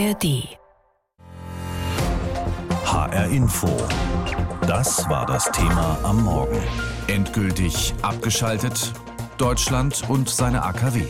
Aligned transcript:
ARD. 0.00 0.56
HR 2.84 3.26
Info. 3.26 3.68
Das 4.66 5.06
war 5.10 5.26
das 5.26 5.50
Thema 5.52 5.98
am 6.02 6.24
Morgen. 6.24 6.56
Endgültig 7.06 7.92
abgeschaltet 8.00 8.94
Deutschland 9.36 10.02
und 10.08 10.30
seine 10.30 10.62
AKW. 10.62 11.02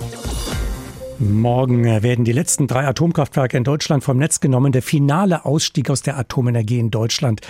Morgen 1.20 1.84
werden 1.84 2.24
die 2.24 2.32
letzten 2.32 2.66
drei 2.66 2.84
Atomkraftwerke 2.84 3.56
in 3.56 3.62
Deutschland 3.62 4.02
vom 4.02 4.16
Netz 4.16 4.40
genommen. 4.40 4.72
Der 4.72 4.82
finale 4.82 5.44
Ausstieg 5.44 5.88
aus 5.88 6.02
der 6.02 6.18
Atomenergie 6.18 6.80
in 6.80 6.90
Deutschland. 6.90 7.42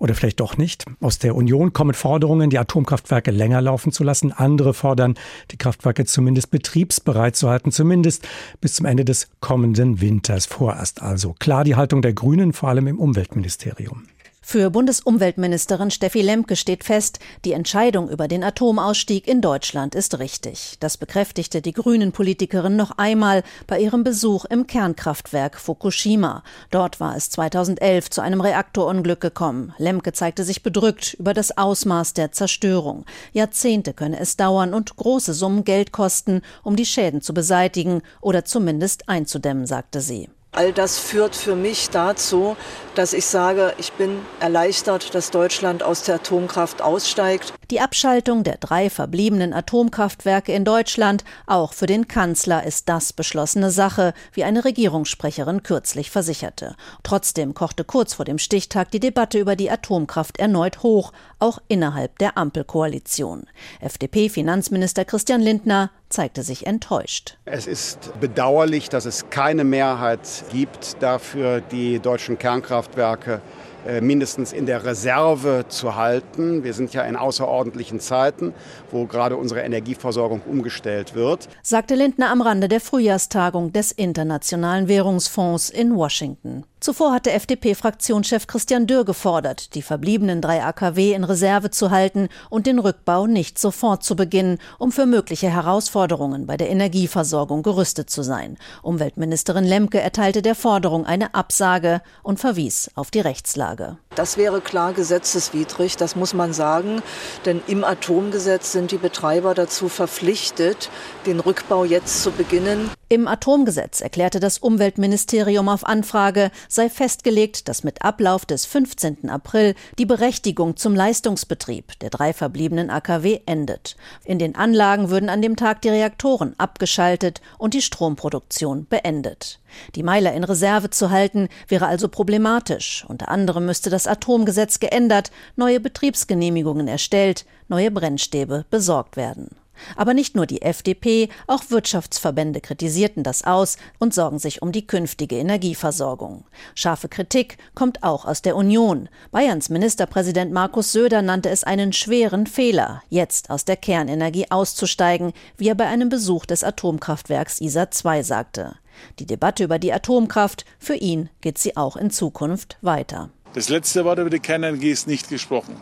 Oder 0.00 0.14
vielleicht 0.14 0.40
doch 0.40 0.56
nicht. 0.56 0.86
Aus 1.00 1.18
der 1.18 1.36
Union 1.36 1.74
kommen 1.74 1.92
Forderungen, 1.92 2.48
die 2.48 2.58
Atomkraftwerke 2.58 3.30
länger 3.30 3.60
laufen 3.60 3.92
zu 3.92 4.02
lassen. 4.02 4.32
Andere 4.32 4.72
fordern, 4.72 5.14
die 5.50 5.58
Kraftwerke 5.58 6.06
zumindest 6.06 6.50
betriebsbereit 6.50 7.36
zu 7.36 7.50
halten, 7.50 7.70
zumindest 7.70 8.26
bis 8.62 8.74
zum 8.74 8.86
Ende 8.86 9.04
des 9.04 9.28
kommenden 9.40 10.00
Winters 10.00 10.46
vorerst 10.46 11.02
also. 11.02 11.36
Klar 11.38 11.64
die 11.64 11.76
Haltung 11.76 12.00
der 12.00 12.14
Grünen, 12.14 12.54
vor 12.54 12.70
allem 12.70 12.86
im 12.86 12.98
Umweltministerium. 12.98 14.04
Für 14.42 14.70
Bundesumweltministerin 14.70 15.90
Steffi 15.90 16.22
Lemke 16.22 16.56
steht 16.56 16.82
fest, 16.82 17.20
die 17.44 17.52
Entscheidung 17.52 18.08
über 18.08 18.26
den 18.26 18.42
Atomausstieg 18.42 19.28
in 19.28 19.42
Deutschland 19.42 19.94
ist 19.94 20.18
richtig. 20.18 20.76
Das 20.80 20.96
bekräftigte 20.96 21.62
die 21.62 21.72
Grünen-Politikerin 21.72 22.74
noch 22.74 22.92
einmal 22.98 23.44
bei 23.66 23.78
ihrem 23.78 24.02
Besuch 24.02 24.46
im 24.46 24.66
Kernkraftwerk 24.66 25.60
Fukushima. 25.60 26.42
Dort 26.70 26.98
war 26.98 27.16
es 27.16 27.30
2011 27.30 28.10
zu 28.10 28.22
einem 28.22 28.40
Reaktorunglück 28.40 29.20
gekommen. 29.20 29.72
Lemke 29.78 30.12
zeigte 30.12 30.42
sich 30.42 30.62
bedrückt 30.62 31.14
über 31.14 31.34
das 31.34 31.56
Ausmaß 31.56 32.14
der 32.14 32.32
Zerstörung. 32.32 33.04
Jahrzehnte 33.32 33.92
könne 33.92 34.18
es 34.18 34.36
dauern 34.36 34.74
und 34.74 34.96
große 34.96 35.34
Summen 35.34 35.64
Geld 35.64 35.92
kosten, 35.92 36.40
um 36.64 36.76
die 36.76 36.86
Schäden 36.86 37.20
zu 37.20 37.34
beseitigen 37.34 38.02
oder 38.20 38.44
zumindest 38.44 39.08
einzudämmen, 39.08 39.66
sagte 39.66 40.00
sie. 40.00 40.28
All 40.52 40.72
das 40.72 40.98
führt 40.98 41.36
für 41.36 41.54
mich 41.54 41.90
dazu, 41.90 42.56
dass 42.96 43.12
ich 43.12 43.24
sage, 43.24 43.72
ich 43.78 43.92
bin 43.92 44.18
erleichtert, 44.40 45.14
dass 45.14 45.30
Deutschland 45.30 45.84
aus 45.84 46.02
der 46.02 46.16
Atomkraft 46.16 46.82
aussteigt. 46.82 47.54
Die 47.70 47.80
Abschaltung 47.80 48.42
der 48.42 48.56
drei 48.56 48.90
verbliebenen 48.90 49.52
Atomkraftwerke 49.52 50.52
in 50.52 50.64
Deutschland, 50.64 51.22
auch 51.46 51.72
für 51.72 51.86
den 51.86 52.08
Kanzler 52.08 52.64
ist 52.64 52.88
das 52.88 53.12
beschlossene 53.12 53.70
Sache, 53.70 54.12
wie 54.32 54.42
eine 54.42 54.64
Regierungssprecherin 54.64 55.62
kürzlich 55.62 56.10
versicherte. 56.10 56.74
Trotzdem 57.04 57.54
kochte 57.54 57.84
kurz 57.84 58.14
vor 58.14 58.24
dem 58.24 58.38
Stichtag 58.38 58.90
die 58.90 58.98
Debatte 59.00 59.38
über 59.38 59.54
die 59.54 59.70
Atomkraft 59.70 60.40
erneut 60.40 60.82
hoch, 60.82 61.12
auch 61.38 61.60
innerhalb 61.68 62.18
der 62.18 62.36
Ampelkoalition. 62.36 63.44
FDP-Finanzminister 63.80 65.04
Christian 65.04 65.40
Lindner 65.40 65.90
zeigte 66.10 66.42
sich 66.42 66.66
enttäuscht. 66.66 67.38
Es 67.44 67.66
ist 67.66 68.12
bedauerlich, 68.20 68.88
dass 68.88 69.06
es 69.06 69.30
keine 69.30 69.64
Mehrheit 69.64 70.20
gibt 70.52 71.02
dafür, 71.02 71.60
die 71.60 71.98
deutschen 72.00 72.38
Kernkraftwerke 72.38 73.40
äh, 73.86 74.02
mindestens 74.02 74.52
in 74.52 74.66
der 74.66 74.84
Reserve 74.84 75.64
zu 75.68 75.96
halten. 75.96 76.64
Wir 76.64 76.74
sind 76.74 76.92
ja 76.92 77.02
in 77.02 77.16
außerordentlichen 77.16 77.98
Zeiten, 77.98 78.52
wo 78.90 79.06
gerade 79.06 79.36
unsere 79.38 79.62
Energieversorgung 79.62 80.42
umgestellt 80.42 81.14
wird. 81.14 81.48
Sagte 81.62 81.94
Lindner 81.94 82.30
am 82.30 82.42
Rande 82.42 82.68
der 82.68 82.80
Frühjahrstagung 82.80 83.72
des 83.72 83.92
Internationalen 83.92 84.86
Währungsfonds 84.86 85.70
in 85.70 85.96
Washington. 85.96 86.64
Zuvor 86.80 87.12
hatte 87.12 87.32
FDP-Fraktionschef 87.32 88.46
Christian 88.46 88.86
Dürr 88.86 89.04
gefordert, 89.04 89.74
die 89.74 89.82
verbliebenen 89.82 90.40
drei 90.40 90.64
AKW 90.64 91.12
in 91.12 91.24
Reserve 91.24 91.70
zu 91.70 91.90
halten 91.90 92.30
und 92.48 92.66
den 92.66 92.78
Rückbau 92.78 93.26
nicht 93.26 93.58
sofort 93.58 94.02
zu 94.02 94.16
beginnen, 94.16 94.56
um 94.78 94.90
für 94.90 95.04
mögliche 95.04 95.50
Herausforderungen 95.50 96.46
bei 96.46 96.56
der 96.56 96.70
Energieversorgung 96.70 97.62
gerüstet 97.62 98.08
zu 98.08 98.22
sein. 98.22 98.56
Umweltministerin 98.82 99.64
Lemke 99.64 100.00
erteilte 100.00 100.40
der 100.40 100.54
Forderung 100.54 101.04
eine 101.04 101.34
Absage 101.34 102.00
und 102.22 102.40
verwies 102.40 102.90
auf 102.94 103.10
die 103.10 103.20
Rechtslage. 103.20 103.98
Das 104.14 104.38
wäre 104.38 104.62
klar 104.62 104.94
gesetzeswidrig, 104.94 105.98
das 105.98 106.16
muss 106.16 106.32
man 106.32 106.54
sagen, 106.54 107.02
denn 107.44 107.60
im 107.66 107.84
Atomgesetz 107.84 108.72
sind 108.72 108.90
die 108.90 108.96
Betreiber 108.96 109.52
dazu 109.52 109.90
verpflichtet, 109.90 110.88
den 111.26 111.40
Rückbau 111.40 111.84
jetzt 111.84 112.22
zu 112.22 112.30
beginnen. 112.30 112.90
Im 113.12 113.26
Atomgesetz 113.26 114.00
erklärte 114.02 114.38
das 114.38 114.58
Umweltministerium 114.58 115.68
auf 115.68 115.84
Anfrage, 115.84 116.52
sei 116.68 116.88
festgelegt, 116.88 117.66
dass 117.66 117.82
mit 117.82 118.02
Ablauf 118.02 118.46
des 118.46 118.66
15. 118.66 119.28
April 119.28 119.74
die 119.98 120.06
Berechtigung 120.06 120.76
zum 120.76 120.94
Leistungsbetrieb 120.94 121.98
der 121.98 122.10
drei 122.10 122.32
verbliebenen 122.32 122.88
AKW 122.88 123.40
endet. 123.46 123.96
In 124.24 124.38
den 124.38 124.54
Anlagen 124.54 125.10
würden 125.10 125.28
an 125.28 125.42
dem 125.42 125.56
Tag 125.56 125.82
die 125.82 125.88
Reaktoren 125.88 126.54
abgeschaltet 126.56 127.40
und 127.58 127.74
die 127.74 127.82
Stromproduktion 127.82 128.86
beendet. 128.88 129.58
Die 129.96 130.04
Meiler 130.04 130.32
in 130.32 130.44
Reserve 130.44 130.90
zu 130.90 131.10
halten, 131.10 131.48
wäre 131.66 131.88
also 131.88 132.06
problematisch. 132.06 133.04
Unter 133.08 133.28
anderem 133.28 133.66
müsste 133.66 133.90
das 133.90 134.06
Atomgesetz 134.06 134.78
geändert, 134.78 135.32
neue 135.56 135.80
Betriebsgenehmigungen 135.80 136.86
erstellt, 136.86 137.44
neue 137.66 137.90
Brennstäbe 137.90 138.66
besorgt 138.70 139.16
werden. 139.16 139.56
Aber 139.96 140.14
nicht 140.14 140.36
nur 140.36 140.46
die 140.46 140.62
FDP, 140.62 141.28
auch 141.46 141.64
Wirtschaftsverbände 141.68 142.60
kritisierten 142.60 143.22
das 143.22 143.44
aus 143.44 143.76
und 143.98 144.14
sorgen 144.14 144.38
sich 144.38 144.62
um 144.62 144.72
die 144.72 144.86
künftige 144.86 145.36
Energieversorgung. 145.36 146.44
Scharfe 146.74 147.08
Kritik 147.08 147.58
kommt 147.74 148.02
auch 148.02 148.24
aus 148.24 148.42
der 148.42 148.56
Union. 148.56 149.08
Bayerns 149.30 149.68
Ministerpräsident 149.68 150.52
Markus 150.52 150.92
Söder 150.92 151.22
nannte 151.22 151.50
es 151.50 151.64
einen 151.64 151.92
schweren 151.92 152.46
Fehler, 152.46 153.02
jetzt 153.08 153.50
aus 153.50 153.64
der 153.64 153.76
Kernenergie 153.76 154.50
auszusteigen, 154.50 155.32
wie 155.56 155.68
er 155.68 155.74
bei 155.74 155.86
einem 155.86 156.08
Besuch 156.08 156.46
des 156.46 156.64
Atomkraftwerks 156.64 157.60
ISA 157.60 157.88
II 158.04 158.22
sagte. 158.22 158.76
Die 159.18 159.26
Debatte 159.26 159.64
über 159.64 159.78
die 159.78 159.92
Atomkraft, 159.92 160.64
für 160.78 160.94
ihn 160.94 161.30
geht 161.40 161.58
sie 161.58 161.76
auch 161.76 161.96
in 161.96 162.10
Zukunft 162.10 162.76
weiter. 162.82 163.30
Das 163.54 163.68
letzte 163.68 164.04
Wort 164.04 164.18
über 164.18 164.30
die 164.30 164.38
Kernenergie 164.38 164.90
ist 164.90 165.06
nicht 165.06 165.28
gesprochen. 165.28 165.76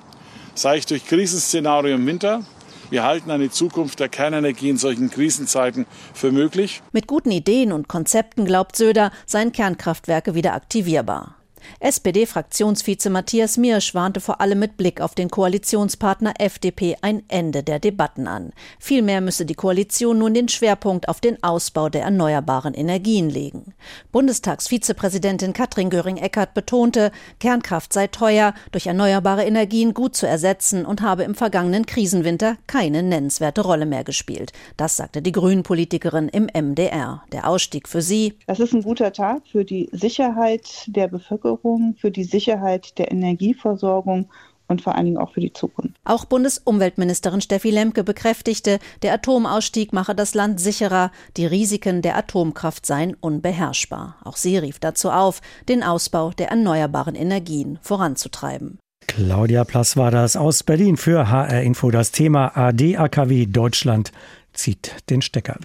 Sei 0.55 0.79
ich 0.79 0.87
durch 0.87 1.07
Krisenszenario 1.07 1.95
im 1.95 2.07
Winter, 2.07 2.45
wir 2.91 3.05
halten 3.05 3.31
eine 3.31 3.51
Zukunft 3.51 4.01
der 4.01 4.09
Kernenergie 4.09 4.71
in 4.71 4.79
solchen 4.79 5.11
Krisenzeiten 5.11 5.87
für 6.15 6.33
möglich. 6.33 6.83
Mit 6.93 7.07
guten 7.07 7.31
Ideen 7.31 7.73
und 7.73 7.89
Konzepten 7.89 8.45
glaubt 8.45 8.77
Söder, 8.77 9.11
seien 9.27 9.53
Kernkraftwerke 9.53 10.35
wieder 10.35 10.55
aktivierbar. 10.55 11.35
SPD-Fraktionsvize 11.81 13.11
Matthias 13.11 13.57
Mirsch 13.57 13.95
warnte 13.95 14.21
vor 14.21 14.41
allem 14.41 14.59
mit 14.59 14.77
Blick 14.77 15.01
auf 15.01 15.15
den 15.15 15.31
Koalitionspartner 15.31 16.35
FDP 16.39 16.97
ein 17.03 17.23
Ende 17.29 17.63
der 17.63 17.79
Debatten 17.79 18.27
an. 18.27 18.53
Vielmehr 18.79 19.21
müsse 19.21 19.45
die 19.45 19.55
Koalition 19.55 20.19
nun 20.19 20.35
den 20.35 20.49
Schwerpunkt 20.49 21.09
auf 21.09 21.21
den 21.21 21.43
Ausbau 21.43 21.89
der 21.89 22.03
erneuerbaren 22.03 22.75
Energien 22.75 23.29
legen. 23.29 23.68
Bundestagsvizepräsidentin 24.13 25.53
Katrin 25.53 25.91
Göring-Eckardt 25.91 26.55
betonte, 26.55 27.13
Kernkraft 27.41 27.93
sei 27.93 28.07
teuer, 28.07 28.55
durch 28.73 28.87
erneuerbare 28.87 29.45
Energien 29.45 29.95
gut 29.95 30.17
zu 30.17 30.27
ersetzen 30.27 30.85
und 30.87 31.03
habe 31.03 31.23
im 31.23 31.35
vergangenen 31.35 31.87
Krisenwinter 31.87 32.57
keine 32.67 33.03
nennenswerte 33.03 33.63
Rolle 33.63 33.87
mehr 33.87 34.05
gespielt. 34.05 34.53
Das 34.77 34.97
sagte 34.97 35.23
die 35.23 35.33
Grünen-Politikerin 35.33 36.29
im 36.29 36.49
MDR. 36.53 37.23
Der 37.33 37.49
Ausstieg 37.49 37.89
für 37.89 38.03
sie. 38.03 38.35
Das 38.47 38.61
ist 38.61 38.73
ein 38.73 38.83
guter 38.83 39.13
Tag 39.13 39.43
für 39.47 39.65
die 39.65 39.89
Sicherheit 39.93 40.85
der 40.87 41.09
Bevölkerung, 41.09 41.95
für 41.99 42.11
die 42.11 42.25
Sicherheit 42.25 42.99
der 42.99 43.11
Energieversorgung 43.11 44.29
und 44.69 44.83
vor 44.83 44.95
allen 44.95 45.07
Dingen 45.07 45.19
auch 45.19 45.33
für 45.33 45.41
die 45.41 45.53
Zukunft. 45.53 45.97
Auch 46.05 46.25
Bundesumweltministerin 46.25 47.41
Steffi 47.41 47.71
Lemke 47.71 48.05
bekräftigte, 48.05 48.79
der 49.03 49.15
Atomausstieg 49.15 49.93
mache 49.93 50.15
das 50.15 50.35
Land 50.35 50.61
sicherer, 50.61 51.11
die 51.37 51.47
Risiken 51.47 52.03
der 52.03 52.17
Atomkraft 52.17 52.87
seien 52.87 53.15
unbeherrschbar. 53.15 54.17
Auch 54.25 54.37
sie 54.37 54.59
rief 54.59 54.79
dazu 54.79 55.11
auf, 55.11 55.41
den 55.69 55.83
Ausbau 55.83 56.31
der 56.31 56.49
erneuerbaren 56.49 57.15
Energien 57.15 57.79
voranzutreiben. 57.83 58.79
Claudia 59.07 59.65
Plass 59.65 59.97
war 59.97 60.11
das 60.11 60.37
aus 60.37 60.63
Berlin 60.63 60.97
für 60.97 61.31
HR 61.31 61.63
Info. 61.63 61.91
Das 61.91 62.13
Thema 62.13 62.57
AD-AKW 62.57 63.47
Deutschland 63.47 64.13
zieht 64.53 64.95
den 65.09 65.23
Stecker. 65.23 65.59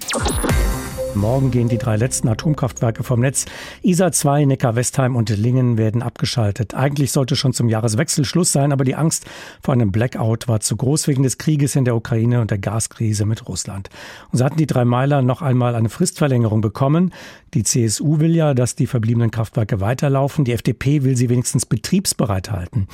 Morgen 1.16 1.52
gehen 1.52 1.70
die 1.70 1.78
drei 1.78 1.96
letzten 1.96 2.28
Atomkraftwerke 2.28 3.04
vom 3.04 3.20
Netz. 3.20 3.46
ISA 3.82 4.12
2, 4.12 4.46
Neckar-Westheim 4.46 5.16
und 5.16 5.30
Lingen 5.30 5.78
werden 5.78 6.02
abgeschaltet. 6.02 6.74
Eigentlich 6.74 7.12
sollte 7.12 7.36
schon 7.36 7.54
zum 7.54 7.70
Jahreswechsel 7.70 8.26
Schluss 8.26 8.52
sein, 8.52 8.72
aber 8.72 8.84
die 8.84 8.96
Angst 8.96 9.26
vor 9.62 9.74
einem 9.74 9.92
Blackout 9.92 10.48
war 10.48 10.60
zu 10.60 10.76
groß 10.76 11.08
wegen 11.08 11.24
des 11.24 11.38
Krieges 11.38 11.76
in 11.76 11.86
der 11.86 11.96
Ukraine 11.96 12.42
und 12.42 12.52
der 12.52 12.58
Gaskrise 12.58 13.26
mit 13.26 13.48
Russland. 13.48 13.90
Und 14.32 14.40
so 14.40 14.46
hatten 14.46 14.58
die 14.58 14.66
drei 14.66 14.86
Meiler 14.86 15.22
noch 15.22 15.42
einmal 15.42 15.76
eine 15.76 15.90
Fristverlängerung 15.90 16.62
bekommen. 16.62 17.14
Die 17.54 17.64
CSU 17.64 18.20
will 18.20 18.36
ja, 18.36 18.54
dass 18.54 18.76
die 18.76 18.88
verbliebenen 18.88 19.32
Kraftwerke 19.32 19.80
weiterlaufen. 19.82 20.46
Die 20.46 20.54
FDP 20.54 21.04
will 21.04 21.16
sie 21.16 21.30
wenigstens 21.30 21.66
betriebsbereit 21.66 22.52
halten. 22.52 22.88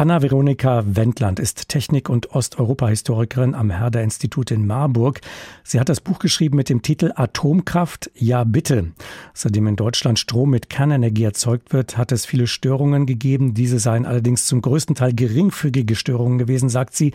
Anna-Veronika 0.00 0.82
Wendland 0.86 1.38
ist 1.38 1.68
Technik- 1.68 2.08
und 2.08 2.34
Osteuropa-Historikerin 2.34 3.54
am 3.54 3.68
Herder-Institut 3.68 4.50
in 4.50 4.66
Marburg. 4.66 5.20
Sie 5.62 5.78
hat 5.78 5.90
das 5.90 6.00
Buch 6.00 6.20
geschrieben 6.20 6.56
mit 6.56 6.70
dem 6.70 6.80
Titel 6.80 7.12
Atomkraft, 7.16 8.10
ja 8.14 8.44
bitte. 8.44 8.92
Seitdem 9.34 9.66
in 9.66 9.76
Deutschland 9.76 10.18
Strom 10.18 10.48
mit 10.48 10.70
Kernenergie 10.70 11.24
erzeugt 11.24 11.74
wird, 11.74 11.98
hat 11.98 12.12
es 12.12 12.24
viele 12.24 12.46
Störungen 12.46 13.04
gegeben. 13.04 13.52
Diese 13.52 13.78
seien 13.78 14.06
allerdings 14.06 14.46
zum 14.46 14.62
größten 14.62 14.94
Teil 14.94 15.12
geringfügige 15.12 15.94
Störungen 15.94 16.38
gewesen, 16.38 16.70
sagt 16.70 16.96
sie. 16.96 17.12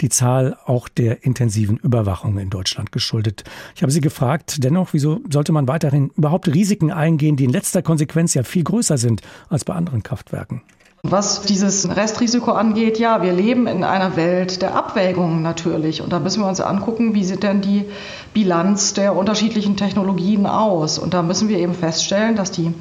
Die 0.00 0.08
Zahl 0.08 0.56
auch 0.64 0.88
der 0.88 1.24
intensiven 1.24 1.78
Überwachung 1.78 2.38
in 2.38 2.50
Deutschland 2.50 2.92
geschuldet. 2.92 3.42
Ich 3.74 3.82
habe 3.82 3.90
sie 3.90 4.00
gefragt, 4.00 4.62
dennoch, 4.62 4.92
wieso 4.92 5.22
sollte 5.28 5.50
man 5.50 5.66
weiterhin 5.66 6.12
überhaupt 6.16 6.46
Risiken 6.46 6.92
eingehen, 6.92 7.34
die 7.34 7.46
in 7.46 7.50
letzter 7.50 7.82
Konsequenz 7.82 8.34
ja 8.34 8.44
viel 8.44 8.62
größer 8.62 8.96
sind 8.96 9.22
als 9.48 9.64
bei 9.64 9.74
anderen 9.74 10.04
Kraftwerken? 10.04 10.62
Was 11.10 11.42
dieses 11.42 11.96
Restrisiko 11.96 12.52
angeht, 12.52 12.98
ja, 12.98 13.22
wir 13.22 13.32
leben 13.32 13.66
in 13.66 13.82
einer 13.82 14.16
Welt 14.16 14.60
der 14.60 14.74
Abwägungen 14.74 15.42
natürlich. 15.42 16.02
Und 16.02 16.12
da 16.12 16.18
müssen 16.18 16.42
wir 16.42 16.48
uns 16.48 16.60
angucken, 16.60 17.14
wie 17.14 17.24
sieht 17.24 17.42
denn 17.42 17.60
die 17.60 17.86
Bilanz 18.34 18.92
der 18.92 19.16
unterschiedlichen 19.16 19.76
Technologien 19.76 20.46
aus. 20.46 20.98
Und 20.98 21.14
da 21.14 21.22
müssen 21.22 21.48
wir 21.48 21.58
eben 21.58 21.74
feststellen, 21.74 22.36
dass 22.36 22.50
die 22.50 22.74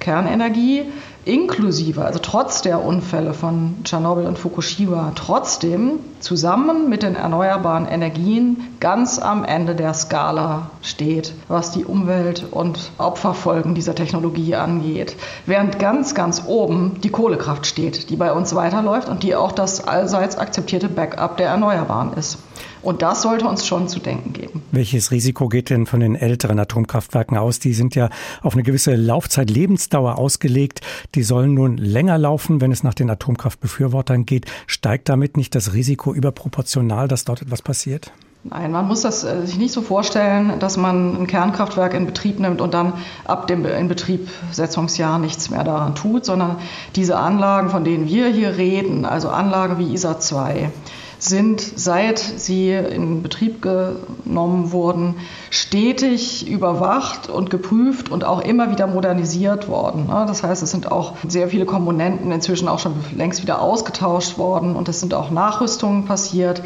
Kernenergie 0.00 0.86
inklusive, 1.28 2.04
also 2.04 2.18
trotz 2.18 2.62
der 2.62 2.82
Unfälle 2.82 3.34
von 3.34 3.76
Tschernobyl 3.84 4.26
und 4.26 4.38
Fukushima, 4.38 5.12
trotzdem 5.14 6.00
zusammen 6.20 6.88
mit 6.88 7.02
den 7.02 7.14
erneuerbaren 7.14 7.86
Energien 7.86 8.76
ganz 8.80 9.18
am 9.18 9.44
Ende 9.44 9.74
der 9.74 9.92
Skala 9.92 10.70
steht, 10.80 11.34
was 11.46 11.70
die 11.70 11.84
Umwelt- 11.84 12.46
und 12.50 12.90
Opferfolgen 12.96 13.74
dieser 13.74 13.94
Technologie 13.94 14.54
angeht. 14.54 15.16
Während 15.44 15.78
ganz, 15.78 16.14
ganz 16.14 16.44
oben 16.46 16.96
die 17.02 17.10
Kohlekraft 17.10 17.66
steht, 17.66 18.08
die 18.08 18.16
bei 18.16 18.32
uns 18.32 18.54
weiterläuft 18.54 19.10
und 19.10 19.22
die 19.22 19.36
auch 19.36 19.52
das 19.52 19.86
allseits 19.86 20.38
akzeptierte 20.38 20.88
Backup 20.88 21.36
der 21.36 21.48
Erneuerbaren 21.48 22.14
ist. 22.14 22.38
Und 22.82 23.02
das 23.02 23.22
sollte 23.22 23.46
uns 23.46 23.66
schon 23.66 23.88
zu 23.88 24.00
denken 24.00 24.32
geben. 24.32 24.62
Welches 24.72 25.10
Risiko 25.10 25.48
geht 25.48 25.70
denn 25.70 25.86
von 25.86 26.00
den 26.00 26.14
älteren 26.14 26.58
Atomkraftwerken 26.58 27.36
aus? 27.36 27.58
Die 27.58 27.74
sind 27.74 27.94
ja 27.94 28.10
auf 28.42 28.54
eine 28.54 28.62
gewisse 28.62 28.94
Laufzeit, 28.94 29.50
Lebensdauer 29.50 30.18
ausgelegt. 30.18 30.80
Die 31.14 31.22
sollen 31.22 31.54
nun 31.54 31.76
länger 31.76 32.18
laufen, 32.18 32.60
wenn 32.60 32.72
es 32.72 32.82
nach 32.82 32.94
den 32.94 33.10
Atomkraftbefürwortern 33.10 34.26
geht. 34.26 34.46
Steigt 34.66 35.08
damit 35.08 35.36
nicht 35.36 35.54
das 35.54 35.74
Risiko 35.74 36.12
überproportional, 36.14 37.08
dass 37.08 37.24
dort 37.24 37.42
etwas 37.42 37.62
passiert? 37.62 38.12
Nein, 38.44 38.70
man 38.70 38.86
muss 38.86 39.02
das 39.02 39.24
äh, 39.24 39.44
sich 39.44 39.58
nicht 39.58 39.72
so 39.72 39.82
vorstellen, 39.82 40.58
dass 40.60 40.76
man 40.76 41.22
ein 41.22 41.26
Kernkraftwerk 41.26 41.92
in 41.92 42.06
Betrieb 42.06 42.38
nimmt 42.38 42.60
und 42.60 42.72
dann 42.72 42.92
ab 43.24 43.48
dem 43.48 43.66
Inbetriebsetzungsjahr 43.66 45.18
nichts 45.18 45.50
mehr 45.50 45.64
daran 45.64 45.96
tut, 45.96 46.24
sondern 46.24 46.56
diese 46.94 47.18
Anlagen, 47.18 47.68
von 47.68 47.84
denen 47.84 48.06
wir 48.06 48.28
hier 48.28 48.56
reden, 48.56 49.04
also 49.04 49.28
Anlagen 49.28 49.78
wie 49.78 49.92
ISA 49.92 50.20
2, 50.20 50.70
sind, 51.18 51.60
seit 51.60 52.18
sie 52.18 52.72
in 52.72 53.22
Betrieb 53.22 53.62
genommen 53.62 54.72
wurden, 54.72 55.16
stetig 55.50 56.48
überwacht 56.48 57.28
und 57.28 57.50
geprüft 57.50 58.10
und 58.10 58.24
auch 58.24 58.40
immer 58.40 58.70
wieder 58.70 58.86
modernisiert 58.86 59.68
worden. 59.68 60.06
Ne? 60.06 60.24
Das 60.26 60.42
heißt, 60.42 60.62
es 60.62 60.70
sind 60.70 60.92
auch 60.92 61.14
sehr 61.26 61.48
viele 61.48 61.66
Komponenten 61.66 62.30
inzwischen 62.30 62.68
auch 62.68 62.78
schon 62.78 62.94
längst 63.16 63.42
wieder 63.42 63.60
ausgetauscht 63.60 64.38
worden 64.38 64.76
und 64.76 64.88
es 64.88 65.00
sind 65.00 65.14
auch 65.14 65.30
Nachrüstungen 65.30 66.04
passiert. 66.04 66.62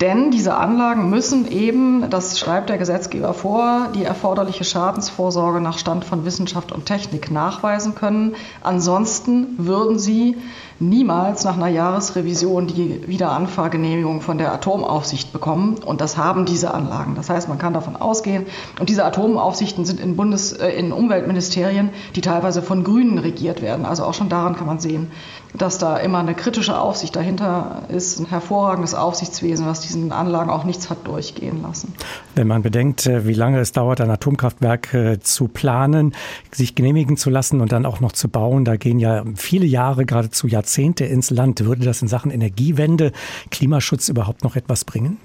Denn 0.00 0.30
diese 0.30 0.56
Anlagen 0.56 1.08
müssen 1.08 1.50
eben, 1.50 2.10
das 2.10 2.38
schreibt 2.38 2.68
der 2.68 2.76
Gesetzgeber 2.76 3.32
vor, 3.32 3.88
die 3.94 4.04
erforderliche 4.04 4.64
Schadensvorsorge 4.64 5.60
nach 5.62 5.78
Stand 5.78 6.04
von 6.04 6.26
Wissenschaft 6.26 6.70
und 6.70 6.84
Technik 6.84 7.30
nachweisen 7.30 7.94
können. 7.94 8.34
Ansonsten 8.62 9.54
würden 9.56 9.98
sie 9.98 10.36
niemals 10.78 11.44
nach 11.44 11.56
einer 11.56 11.68
Jahresrevision 11.68 12.66
die 12.66 13.00
Wiederanfahrgenehmigung 13.06 14.20
von 14.20 14.38
der 14.38 14.52
Atomaufsicht 14.52 15.32
bekommen. 15.32 15.76
Und 15.84 16.00
das 16.00 16.16
haben 16.16 16.44
diese 16.44 16.74
Anlagen. 16.74 17.14
Das 17.14 17.30
heißt, 17.30 17.48
man 17.48 17.58
kann 17.58 17.72
davon 17.72 17.96
ausgehen. 17.96 18.46
Und 18.78 18.88
diese 18.88 19.04
Atomaufsichten 19.04 19.84
sind 19.84 20.00
in, 20.00 20.16
Bundes-, 20.16 20.52
äh, 20.52 20.70
in 20.70 20.92
Umweltministerien, 20.92 21.90
die 22.14 22.20
teilweise 22.20 22.62
von 22.62 22.84
Grünen 22.84 23.18
regiert 23.18 23.62
werden. 23.62 23.86
Also 23.86 24.04
auch 24.04 24.14
schon 24.14 24.28
daran 24.28 24.56
kann 24.56 24.66
man 24.66 24.78
sehen, 24.78 25.10
dass 25.54 25.78
da 25.78 25.96
immer 25.96 26.18
eine 26.18 26.34
kritische 26.34 26.78
Aufsicht 26.78 27.16
dahinter 27.16 27.84
ist, 27.88 28.20
ein 28.20 28.26
hervorragendes 28.26 28.94
Aufsichtswesen, 28.94 29.66
was 29.66 29.80
diesen 29.80 30.12
Anlagen 30.12 30.50
auch 30.50 30.64
nichts 30.64 30.90
hat 30.90 31.06
durchgehen 31.06 31.62
lassen. 31.62 31.94
Wenn 32.34 32.46
man 32.46 32.62
bedenkt, 32.62 33.06
äh, 33.06 33.26
wie 33.26 33.34
lange 33.34 33.60
es 33.60 33.72
dauert, 33.72 34.02
ein 34.02 34.10
Atomkraftwerk 34.10 34.92
äh, 34.92 35.20
zu 35.20 35.48
planen, 35.48 36.14
sich 36.52 36.74
genehmigen 36.74 37.16
zu 37.16 37.30
lassen 37.30 37.62
und 37.62 37.72
dann 37.72 37.86
auch 37.86 38.00
noch 38.00 38.12
zu 38.12 38.28
bauen, 38.28 38.66
da 38.66 38.76
gehen 38.76 38.98
ja 38.98 39.24
viele 39.36 39.64
Jahre, 39.64 40.04
geradezu 40.04 40.46
Jahrzehnte 40.46 40.65
ins 41.04 41.30
Land. 41.30 41.64
Würde 41.64 41.84
das 41.84 42.02
in 42.02 42.08
Sachen 42.08 42.30
Energiewende, 42.30 43.12
Klimaschutz 43.50 44.08
überhaupt 44.08 44.44
noch 44.44 44.56
etwas 44.56 44.84
bringen? 44.84 45.18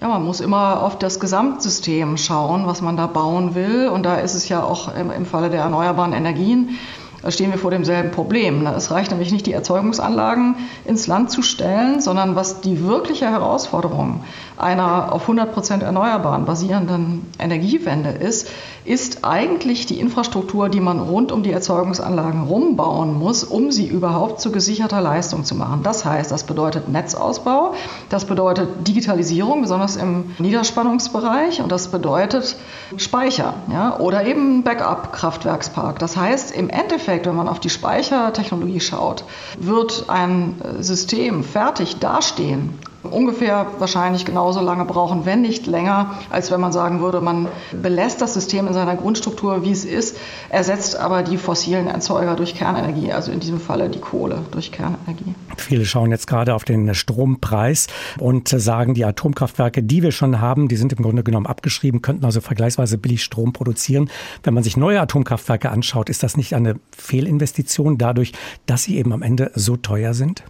Ja, 0.00 0.08
man 0.08 0.24
muss 0.24 0.40
immer 0.40 0.82
auf 0.82 0.98
das 0.98 1.20
Gesamtsystem 1.20 2.18
schauen, 2.18 2.66
was 2.66 2.82
man 2.82 2.96
da 2.96 3.06
bauen 3.06 3.54
will. 3.54 3.88
Und 3.88 4.02
da 4.02 4.16
ist 4.16 4.34
es 4.34 4.48
ja 4.48 4.62
auch 4.62 4.94
im, 4.94 5.10
im 5.10 5.24
Falle 5.24 5.48
der 5.48 5.60
erneuerbaren 5.60 6.12
Energien 6.12 6.78
da 7.26 7.32
stehen 7.32 7.50
wir 7.50 7.58
vor 7.58 7.72
demselben 7.72 8.12
Problem. 8.12 8.64
Es 8.68 8.92
reicht 8.92 9.10
nämlich 9.10 9.32
nicht, 9.32 9.46
die 9.46 9.52
Erzeugungsanlagen 9.52 10.54
ins 10.84 11.08
Land 11.08 11.32
zu 11.32 11.42
stellen, 11.42 12.00
sondern 12.00 12.36
was 12.36 12.60
die 12.60 12.86
wirkliche 12.86 13.28
Herausforderung 13.28 14.20
einer 14.56 15.12
auf 15.12 15.22
100 15.22 15.52
Prozent 15.52 15.82
erneuerbaren 15.82 16.44
basierenden 16.44 17.26
Energiewende 17.40 18.10
ist, 18.10 18.48
ist 18.84 19.24
eigentlich 19.24 19.86
die 19.86 19.98
Infrastruktur, 19.98 20.68
die 20.68 20.80
man 20.80 21.00
rund 21.00 21.32
um 21.32 21.42
die 21.42 21.50
Erzeugungsanlagen 21.50 22.44
rumbauen 22.44 23.18
muss, 23.18 23.42
um 23.42 23.72
sie 23.72 23.86
überhaupt 23.86 24.40
zu 24.40 24.52
gesicherter 24.52 25.00
Leistung 25.00 25.44
zu 25.44 25.56
machen. 25.56 25.80
Das 25.82 26.04
heißt, 26.04 26.30
das 26.30 26.44
bedeutet 26.44 26.88
Netzausbau, 26.88 27.74
das 28.08 28.24
bedeutet 28.24 28.86
Digitalisierung, 28.86 29.62
besonders 29.62 29.96
im 29.96 30.36
Niederspannungsbereich, 30.38 31.60
und 31.60 31.72
das 31.72 31.88
bedeutet 31.88 32.56
Speicher 32.96 33.54
ja, 33.72 33.98
oder 33.98 34.24
eben 34.24 34.62
Backup-Kraftwerkspark. 34.62 35.98
Das 35.98 36.16
heißt, 36.16 36.54
im 36.54 36.70
Endeffekt, 36.70 37.15
wenn 37.24 37.36
man 37.36 37.48
auf 37.48 37.60
die 37.60 37.70
Speichertechnologie 37.70 38.80
schaut, 38.80 39.24
wird 39.58 40.04
ein 40.08 40.60
System 40.80 41.44
fertig 41.44 41.98
dastehen, 41.98 42.78
ungefähr 43.06 43.66
wahrscheinlich 43.78 44.24
genauso 44.24 44.60
lange 44.60 44.84
brauchen, 44.84 45.24
wenn 45.24 45.42
nicht 45.42 45.66
länger, 45.66 46.18
als 46.30 46.50
wenn 46.50 46.60
man 46.60 46.72
sagen 46.72 47.00
würde, 47.00 47.20
man 47.20 47.48
belässt 47.82 48.20
das 48.20 48.34
System 48.34 48.66
in 48.66 48.74
seiner 48.74 48.96
Grundstruktur, 48.96 49.64
wie 49.64 49.70
es 49.70 49.84
ist, 49.84 50.16
ersetzt 50.48 50.96
aber 50.98 51.22
die 51.22 51.36
fossilen 51.36 51.86
Erzeuger 51.86 52.36
durch 52.36 52.54
Kernenergie, 52.54 53.12
also 53.12 53.32
in 53.32 53.40
diesem 53.40 53.60
Falle 53.60 53.88
die 53.88 54.00
Kohle 54.00 54.40
durch 54.50 54.72
Kernenergie. 54.72 55.34
Viele 55.56 55.84
schauen 55.84 56.10
jetzt 56.10 56.26
gerade 56.26 56.54
auf 56.54 56.64
den 56.64 56.94
Strompreis 56.94 57.86
und 58.18 58.48
sagen, 58.48 58.94
die 58.94 59.04
Atomkraftwerke, 59.04 59.82
die 59.82 60.02
wir 60.02 60.12
schon 60.12 60.40
haben, 60.40 60.68
die 60.68 60.76
sind 60.76 60.92
im 60.92 61.02
Grunde 61.02 61.22
genommen 61.22 61.46
abgeschrieben, 61.46 62.02
könnten 62.02 62.24
also 62.24 62.40
vergleichsweise 62.40 62.98
billig 62.98 63.22
Strom 63.22 63.52
produzieren. 63.52 64.10
Wenn 64.42 64.54
man 64.54 64.62
sich 64.62 64.76
neue 64.76 65.00
Atomkraftwerke 65.00 65.70
anschaut, 65.70 66.08
ist 66.08 66.22
das 66.22 66.36
nicht 66.36 66.54
eine 66.54 66.76
Fehlinvestition 66.96 67.98
dadurch, 67.98 68.32
dass 68.66 68.84
sie 68.84 68.96
eben 68.96 69.12
am 69.12 69.22
Ende 69.22 69.50
so 69.54 69.76
teuer 69.76 70.14
sind? 70.14 70.44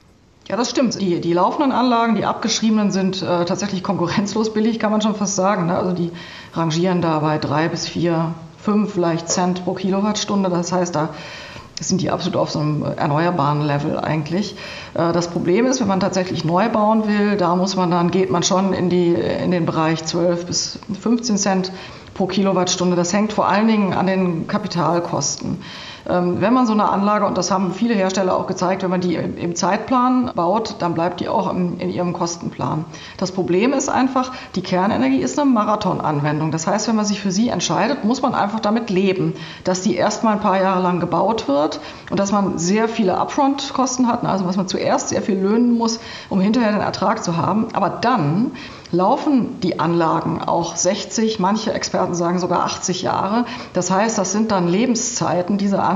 Ja, 0.49 0.57
das 0.57 0.71
stimmt. 0.71 1.01
Die, 1.01 1.21
die 1.21 1.33
laufenden 1.33 1.73
Anlagen, 1.73 2.15
die 2.15 2.25
abgeschriebenen, 2.25 2.93
sind 2.93 3.21
äh, 3.21 3.45
tatsächlich 3.45 3.83
konkurrenzlos 3.83 4.53
billig, 4.53 4.79
kann 4.79 4.93
man 4.93 5.03
schon 5.03 5.17
fast 5.17 5.35
sagen. 5.35 5.67
Ne? 5.67 5.77
Also 5.77 5.93
die 5.93 6.13
rangieren 6.53 7.03
da 7.03 7.19
bei 7.19 7.39
drei 7.39 7.69
bis 7.69 7.89
vier, 7.89 8.33
fünf 8.57 8.93
vielleicht 8.93 9.29
Cent 9.29 9.65
pro 9.65 9.75
Kilowattstunde. 9.75 10.49
Das 10.49 10.71
heißt, 10.71 10.95
da 10.95 11.09
sind 11.81 12.01
die 12.01 12.11
absolut 12.11 12.37
auf 12.37 12.51
so 12.53 12.61
einem 12.61 12.85
erneuerbaren 12.85 13.61
Level 13.61 13.99
eigentlich. 13.99 14.55
Äh, 14.95 15.13
das 15.13 15.29
Problem 15.29 15.67
ist, 15.67 15.81
wenn 15.81 15.89
man 15.89 15.99
tatsächlich 15.99 16.45
neu 16.45 16.69
bauen 16.69 17.09
will, 17.09 17.37
da 17.37 17.57
muss 17.57 17.75
man 17.75 17.91
dann, 17.91 18.13
geht 18.13 18.31
man 18.31 18.45
schon 18.45 18.73
in, 18.73 18.89
die, 18.89 19.15
in 19.15 19.51
den 19.51 19.67
Bereich 19.67 20.05
12 20.05 20.47
bis 20.47 20.79
15 21.01 21.39
Cent 21.39 21.73
pro 22.15 22.27
Kilowattstunde. 22.27 22.95
Das 22.95 23.13
hängt 23.13 23.33
vor 23.33 23.49
allen 23.49 23.67
Dingen 23.67 23.95
an 23.95 24.07
den 24.07 24.47
Kapitalkosten. 24.47 25.59
Ähm, 26.09 26.41
wenn 26.41 26.53
man 26.53 26.67
so 26.67 26.73
eine 26.73 26.89
Anlage, 26.89 27.27
und 27.27 27.37
das 27.37 27.51
haben 27.51 27.73
viele 27.73 27.95
Hersteller 27.95 28.37
auch 28.37 28.47
gezeigt, 28.47 28.83
wenn 28.83 28.91
man 28.91 29.01
die 29.01 29.15
im 29.15 29.57
Zeitplan 29.57 30.31
baut, 30.35 30.77
dann 30.79 30.95
bleibt 30.95 31.21
die 31.21 31.29
auch 31.29 31.53
in 31.53 31.81
ihrem 31.81 32.13
Kostenplan. 32.13 32.85
Das 33.17 33.33
Problem 33.33 33.73
ist 33.73 33.89
einfach, 33.89 34.33
die 34.55 34.63
Kernenergie 34.63 35.21
ist 35.21 35.39
eine 35.39 35.51
Marathonanwendung. 35.51 36.53
Das 36.53 36.67
heißt, 36.67 36.89
wenn 36.89 36.97
man 36.97 37.05
sich 37.05 37.21
für 37.21 37.31
sie 37.31 37.49
entscheidet, 37.49 38.05
muss 38.05 38.23
man 38.23 38.35
einfach 38.35 38.61
damit 38.61 38.91
leben, 38.91 39.35
dass 39.65 39.83
die 39.83 39.97
erstmal 39.97 40.35
ein 40.35 40.41
paar 40.41 40.61
Jahre 40.61 40.83
lang 40.83 41.01
gebaut 41.01 41.49
wird 41.49 41.81
und 42.11 42.21
dass 42.21 42.33
man 42.33 42.59
sehr 42.59 42.89
viele 42.89 43.19
Upfront-Kosten 43.19 44.07
hat, 44.07 44.25
also 44.25 44.47
was 44.47 44.57
man 44.57 44.69
zuerst 44.69 45.09
sehr 45.09 45.23
viel 45.23 45.39
löhnen 45.39 45.77
muss, 45.77 45.99
um 46.29 46.41
hinterher 46.41 46.73
den 46.73 46.81
Ertrag 46.81 47.25
zu 47.25 47.37
haben. 47.37 47.69
Aber 47.73 47.89
dann 47.89 48.53
laufen 48.93 49.61
die 49.61 49.81
Anlagen 49.81 50.41
auch 50.43 50.77
60, 50.77 51.39
manche 51.39 51.73
Experten 51.73 52.15
sagen 52.15 52.39
sogar 52.39 52.65
80 52.65 53.03
Jahre. 53.03 53.45
Das 53.73 53.91
heißt, 53.91 54.17
das 54.19 54.33
sind 54.33 54.53
dann 54.53 54.69
Lebenszeiten 54.69 55.59
dieser 55.59 55.83
Anlagen, 55.83 55.96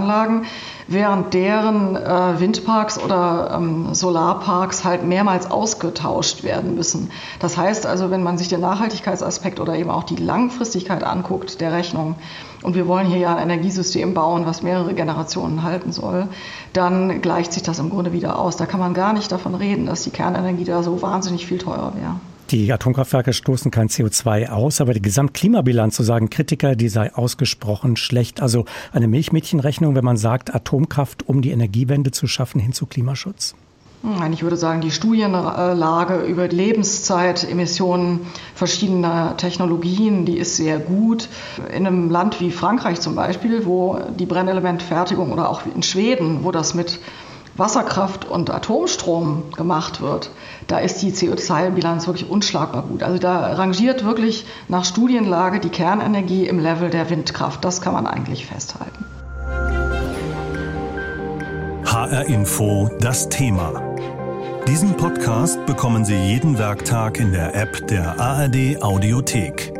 während 0.87 1.35
deren 1.35 1.97
äh, 1.97 2.41
Windparks 2.41 2.99
oder 2.99 3.53
ähm, 3.55 3.95
Solarparks 3.95 4.85
halt 4.85 5.05
mehrmals 5.05 5.51
ausgetauscht 5.51 6.43
werden 6.43 6.75
müssen. 6.75 7.11
Das 7.39 7.57
heißt 7.57 7.87
also, 7.87 8.11
wenn 8.11 8.23
man 8.23 8.39
sich 8.39 8.49
den 8.49 8.61
Nachhaltigkeitsaspekt 8.61 9.61
oder 9.61 9.75
eben 9.77 9.91
auch 9.91 10.05
die 10.05 10.17
Langfristigkeit 10.17 11.05
anguckt 11.05 11.61
der 11.61 11.73
Rechnung, 11.73 12.17
und 12.63 12.75
wir 12.75 12.87
wollen 12.87 13.07
hier 13.07 13.19
ja 13.19 13.37
ein 13.37 13.51
Energiesystem 13.51 14.13
bauen, 14.13 14.45
was 14.47 14.63
mehrere 14.63 14.93
Generationen 14.95 15.63
halten 15.63 15.93
soll, 15.93 16.29
dann 16.73 17.23
gleicht 17.23 17.53
sich 17.53 17.63
das 17.63 17.79
im 17.79 17.91
Grunde 17.91 18.13
wieder 18.13 18.39
aus. 18.39 18.57
Da 18.57 18.67
kann 18.67 18.81
man 18.81 18.95
gar 18.95 19.13
nicht 19.13 19.33
davon 19.33 19.55
reden, 19.55 19.87
dass 19.87 20.03
die 20.03 20.11
Kernenergie 20.11 20.65
da 20.65 20.83
so 20.83 21.01
wahnsinnig 21.01 21.47
viel 21.47 21.59
teurer 21.59 21.95
wäre. 21.95 22.17
Die 22.51 22.73
Atomkraftwerke 22.73 23.33
stoßen 23.33 23.71
kein 23.71 23.89
CO2 23.89 24.49
aus, 24.49 24.81
aber 24.81 24.93
die 24.93 25.01
Gesamtklimabilanz, 25.01 25.97
so 25.97 26.03
sagen 26.03 26.31
Kritiker, 26.31 26.75
die 26.75 26.89
sei 26.89 27.15
ausgesprochen 27.15 27.97
schlecht. 27.97 28.43
Also 28.43 28.65
eine 28.93 29.07
Milchmädchenrechnung, 29.07 29.95
wenn 29.95 30.05
man 30.05 30.17
sagt, 30.17 30.53
Atomkraft, 30.53 31.29
um 31.29 31.43
die 31.43 31.53
Energiewende 31.53 32.11
zu 32.11 32.27
schaffen, 32.27 32.61
hin 32.61 32.73
zu 32.73 32.87
Klimaschutz? 32.87 33.55
Hm, 34.03 34.33
ich 34.33 34.43
würde 34.43 34.57
sagen, 34.57 34.81
die 34.81 34.91
Studienlage 34.91 36.25
über 36.25 36.49
Lebenszeitemissionen 36.49 38.23
verschiedener 38.57 39.37
Technologien, 39.37 40.25
die 40.25 40.39
ist 40.39 40.57
sehr 40.57 40.81
gut. 40.81 41.29
In 41.73 41.87
einem 41.87 42.11
Land 42.11 42.41
wie 42.41 42.51
Frankreich 42.51 43.01
zum 43.01 43.15
Beispiel, 43.15 43.65
wo 43.65 44.01
die 44.19 44.27
Brennelementfertigung 44.27 45.31
oder 45.31 45.51
auch 45.51 45.63
in 45.73 45.85
Schweden, 45.85 46.43
wo 46.43 46.51
das 46.51 46.75
mit 46.75 46.99
Wasserkraft 47.61 48.25
und 48.25 48.51
Atomstrom 48.51 49.45
gemacht 49.57 50.01
wird, 50.01 50.31
da 50.67 50.79
ist 50.79 51.03
die 51.03 51.13
CO2-Bilanz 51.13 52.07
wirklich 52.07 52.29
unschlagbar 52.29 52.83
gut. 52.83 53.05
Also 53.05 53.19
da 53.19 53.53
rangiert 53.55 54.05
wirklich 54.05 54.47
nach 54.69 54.85
Studienlage 54.85 55.61
die 55.61 55.69
Kernenergie 55.69 56.49
im 56.49 56.59
Level 56.59 56.91
der 56.91 57.11
Windkraft. 57.11 57.65
Das 57.65 57.81
kann 57.81 57.93
man 57.93 58.07
eigentlich 58.07 58.47
festhalten. 58.47 59.05
HR 61.85 62.27
Info 62.27 62.91
das 63.01 63.29
Thema. 63.29 63.83
Diesen 64.67 64.97
Podcast 64.97 65.65
bekommen 65.67 66.05
Sie 66.05 66.15
jeden 66.15 66.59
Werktag 66.59 67.19
in 67.19 67.33
der 67.33 67.55
App 67.55 67.87
der 67.89 68.19
ARD 68.21 68.83
Audiothek. 68.83 69.80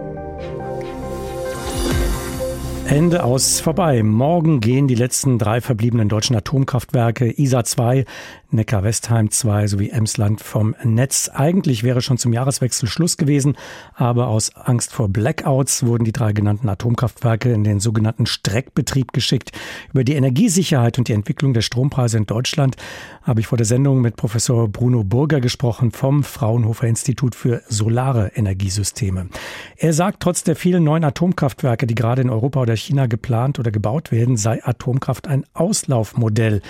Ende 2.91 3.23
aus 3.23 3.61
vorbei. 3.61 4.03
Morgen 4.03 4.59
gehen 4.59 4.89
die 4.89 4.97
letzten 4.97 5.39
drei 5.39 5.61
verbliebenen 5.61 6.09
deutschen 6.09 6.35
Atomkraftwerke 6.35 7.31
ISA 7.39 7.63
2, 7.63 8.05
Neckar-Westheim 8.51 9.31
2 9.31 9.69
sowie 9.69 9.91
Emsland 9.91 10.41
vom 10.41 10.75
Netz. 10.83 11.31
Eigentlich 11.33 11.85
wäre 11.85 12.03
schon 12.03 12.19
zum 12.19 12.33
Jahreswechsel 12.33 12.89
Schluss 12.89 13.17
gewesen, 13.17 13.57
aber 13.95 14.27
aus 14.27 14.57
Angst 14.57 14.93
vor 14.93 15.09
Blackouts 15.09 15.87
wurden 15.87 16.03
die 16.03 16.11
drei 16.11 16.33
genannten 16.33 16.69
Atomkraftwerke 16.69 17.53
in 17.53 17.63
den 17.63 17.79
sogenannten 17.79 18.27
Streckbetrieb 18.27 19.13
geschickt. 19.13 19.53
Über 19.93 20.03
die 20.03 20.15
Energiesicherheit 20.15 20.99
und 20.99 21.07
die 21.07 21.13
Entwicklung 21.13 21.55
der 21.55 21.63
Strompreise 21.63 22.19
in 22.19 22.27
Deutschland 22.27 22.75
habe 23.23 23.39
ich 23.39 23.47
vor 23.47 23.57
der 23.57 23.67
Sendung 23.67 24.01
mit 24.01 24.17
Professor 24.17 24.67
Bruno 24.67 25.05
Burger 25.05 25.41
gesprochen 25.41 25.93
vom 25.93 26.25
Fraunhofer 26.25 26.89
Institut 26.89 27.37
für 27.37 27.63
Solare 27.69 28.33
Energiesysteme. 28.35 29.29
Er 29.77 29.93
sagt, 29.93 30.21
trotz 30.21 30.43
der 30.43 30.57
vielen 30.57 30.83
neuen 30.83 31.05
Atomkraftwerke, 31.05 31.87
die 31.87 31.95
gerade 31.95 32.23
in 32.23 32.31
Europa 32.31 32.63
oder 32.63 32.80
China 32.81 33.07
geplant 33.07 33.59
oder 33.59 33.71
gebaut 33.71 34.11
werden, 34.11 34.37
sei 34.37 34.65
Atomkraft 34.65 35.29
ein 35.29 35.45
Auslaufmodell. 35.55 36.63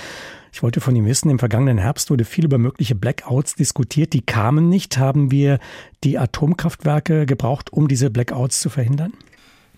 Ich 0.53 0.63
wollte 0.63 0.81
von 0.81 0.97
ihm 0.97 1.07
wissen, 1.07 1.31
im 1.31 1.39
vergangenen 1.39 1.79
Herbst 1.79 2.11
wurde 2.11 2.25
viel 2.25 2.45
über 2.45 2.59
mögliche 2.59 2.95
Blackouts 2.95 3.55
diskutiert. 3.55 4.13
Die 4.13 4.23
kamen 4.23 4.69
nicht. 4.69 4.99
Haben 4.99 5.31
wir 5.31 5.59
die 6.03 6.19
Atomkraftwerke 6.19 7.25
gebraucht, 7.27 7.73
um 7.73 7.87
diese 7.87 8.11
Blackouts 8.11 8.61
zu 8.61 8.69
verhindern? 8.69 9.13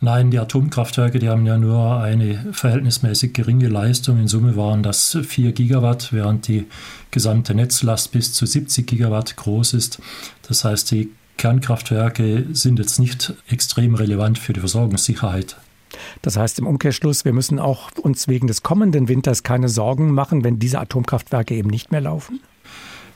Nein, 0.01 0.33
die 0.33 0.39
Atomkraftwerke, 0.41 1.21
die 1.21 1.29
haben 1.29 1.47
ja 1.47 1.59
nur 1.59 2.01
eine 2.01 2.53
verhältnismäßig 2.53 3.35
geringe 3.35 3.69
Leistung. 3.69 4.19
In 4.19 4.27
Summe 4.27 4.57
waren 4.57 4.83
das 4.83 5.17
4 5.23 5.53
Gigawatt, 5.53 6.13
während 6.13 6.49
die 6.49 6.67
gesamte 7.13 7.55
Netzlast 7.55 8.11
bis 8.11 8.33
zu 8.33 8.45
70 8.45 8.85
Gigawatt 8.85 9.37
groß 9.37 9.75
ist. 9.75 10.01
Das 10.49 10.65
heißt, 10.65 10.91
die 10.91 11.11
Kernkraftwerke 11.37 12.47
sind 12.53 12.81
jetzt 12.81 12.99
nicht 12.99 13.35
extrem 13.49 13.95
relevant 13.95 14.39
für 14.39 14.53
die 14.53 14.61
Versorgungssicherheit. 14.61 15.57
Das 16.23 16.37
heißt 16.37 16.59
im 16.59 16.67
Umkehrschluss, 16.67 17.25
wir 17.25 17.33
müssen 17.33 17.59
auch 17.59 17.91
uns 18.01 18.29
wegen 18.29 18.47
des 18.47 18.63
kommenden 18.63 19.09
Winters 19.09 19.43
keine 19.43 19.69
Sorgen 19.69 20.13
machen, 20.13 20.45
wenn 20.45 20.59
diese 20.59 20.81
Atomkraftwerke 20.81 21.55
eben 21.55 21.71
nicht 21.71 21.91
mehr 21.91 22.01
laufen? 22.01 22.41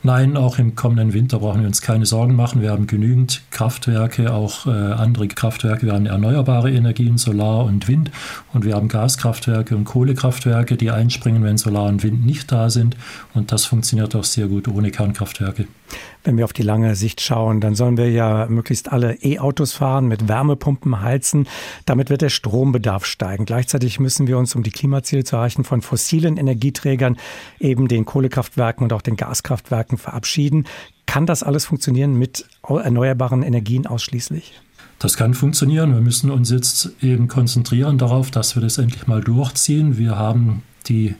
Nein, 0.02 0.36
auch 0.36 0.60
im 0.60 0.76
kommenden 0.76 1.14
Winter 1.14 1.40
brauchen 1.40 1.62
wir 1.62 1.66
uns 1.66 1.82
keine 1.82 2.06
Sorgen 2.06 2.36
machen. 2.36 2.62
Wir 2.62 2.70
haben 2.70 2.86
genügend 2.86 3.42
Kraftwerke, 3.50 4.32
auch 4.32 4.66
äh, 4.66 4.70
andere 4.70 5.26
Kraftwerke. 5.26 5.86
Wir 5.86 5.94
haben 5.94 6.06
erneuerbare 6.06 6.70
Energien, 6.70 7.18
Solar 7.18 7.64
und 7.64 7.88
Wind. 7.88 8.12
Und 8.52 8.64
wir 8.64 8.76
haben 8.76 8.86
Gaskraftwerke 8.86 9.74
und 9.74 9.84
Kohlekraftwerke, 9.84 10.76
die 10.76 10.92
einspringen, 10.92 11.42
wenn 11.42 11.58
Solar 11.58 11.86
und 11.86 12.04
Wind 12.04 12.24
nicht 12.24 12.52
da 12.52 12.70
sind. 12.70 12.96
Und 13.34 13.50
das 13.50 13.64
funktioniert 13.64 14.14
auch 14.14 14.22
sehr 14.22 14.46
gut 14.46 14.68
ohne 14.68 14.92
Kernkraftwerke. 14.92 15.66
Wenn 16.24 16.36
wir 16.36 16.44
auf 16.44 16.52
die 16.52 16.62
lange 16.62 16.96
Sicht 16.96 17.20
schauen, 17.20 17.60
dann 17.60 17.74
sollen 17.74 17.96
wir 17.96 18.10
ja 18.10 18.46
möglichst 18.48 18.90
alle 18.90 19.14
E-Autos 19.22 19.72
fahren, 19.72 20.08
mit 20.08 20.28
Wärmepumpen 20.28 21.00
heizen. 21.00 21.46
Damit 21.84 22.10
wird 22.10 22.22
der 22.22 22.30
Strombedarf 22.30 23.04
steigen. 23.04 23.44
Gleichzeitig 23.44 24.00
müssen 24.00 24.26
wir 24.26 24.38
uns, 24.38 24.54
um 24.54 24.62
die 24.62 24.72
Klimaziele 24.72 25.24
zu 25.24 25.36
erreichen, 25.36 25.64
von 25.64 25.82
fossilen 25.82 26.36
Energieträgern, 26.36 27.16
eben 27.60 27.88
den 27.88 28.04
Kohlekraftwerken 28.04 28.84
und 28.84 28.92
auch 28.92 29.02
den 29.02 29.16
Gaskraftwerken 29.16 29.98
verabschieden. 29.98 30.66
Kann 31.06 31.26
das 31.26 31.42
alles 31.42 31.64
funktionieren 31.64 32.18
mit 32.18 32.44
erneuerbaren 32.62 33.42
Energien 33.42 33.86
ausschließlich? 33.86 34.60
Das 34.98 35.16
kann 35.16 35.34
funktionieren. 35.34 35.92
Wir 35.92 36.00
müssen 36.00 36.30
uns 36.30 36.50
jetzt 36.50 36.90
eben 37.02 37.28
konzentrieren 37.28 37.98
darauf, 37.98 38.30
dass 38.30 38.54
wir 38.54 38.62
das 38.62 38.78
endlich 38.78 39.06
mal 39.06 39.20
durchziehen. 39.20 39.98
Wir 39.98 40.16
haben 40.16 40.62
die 40.88 41.14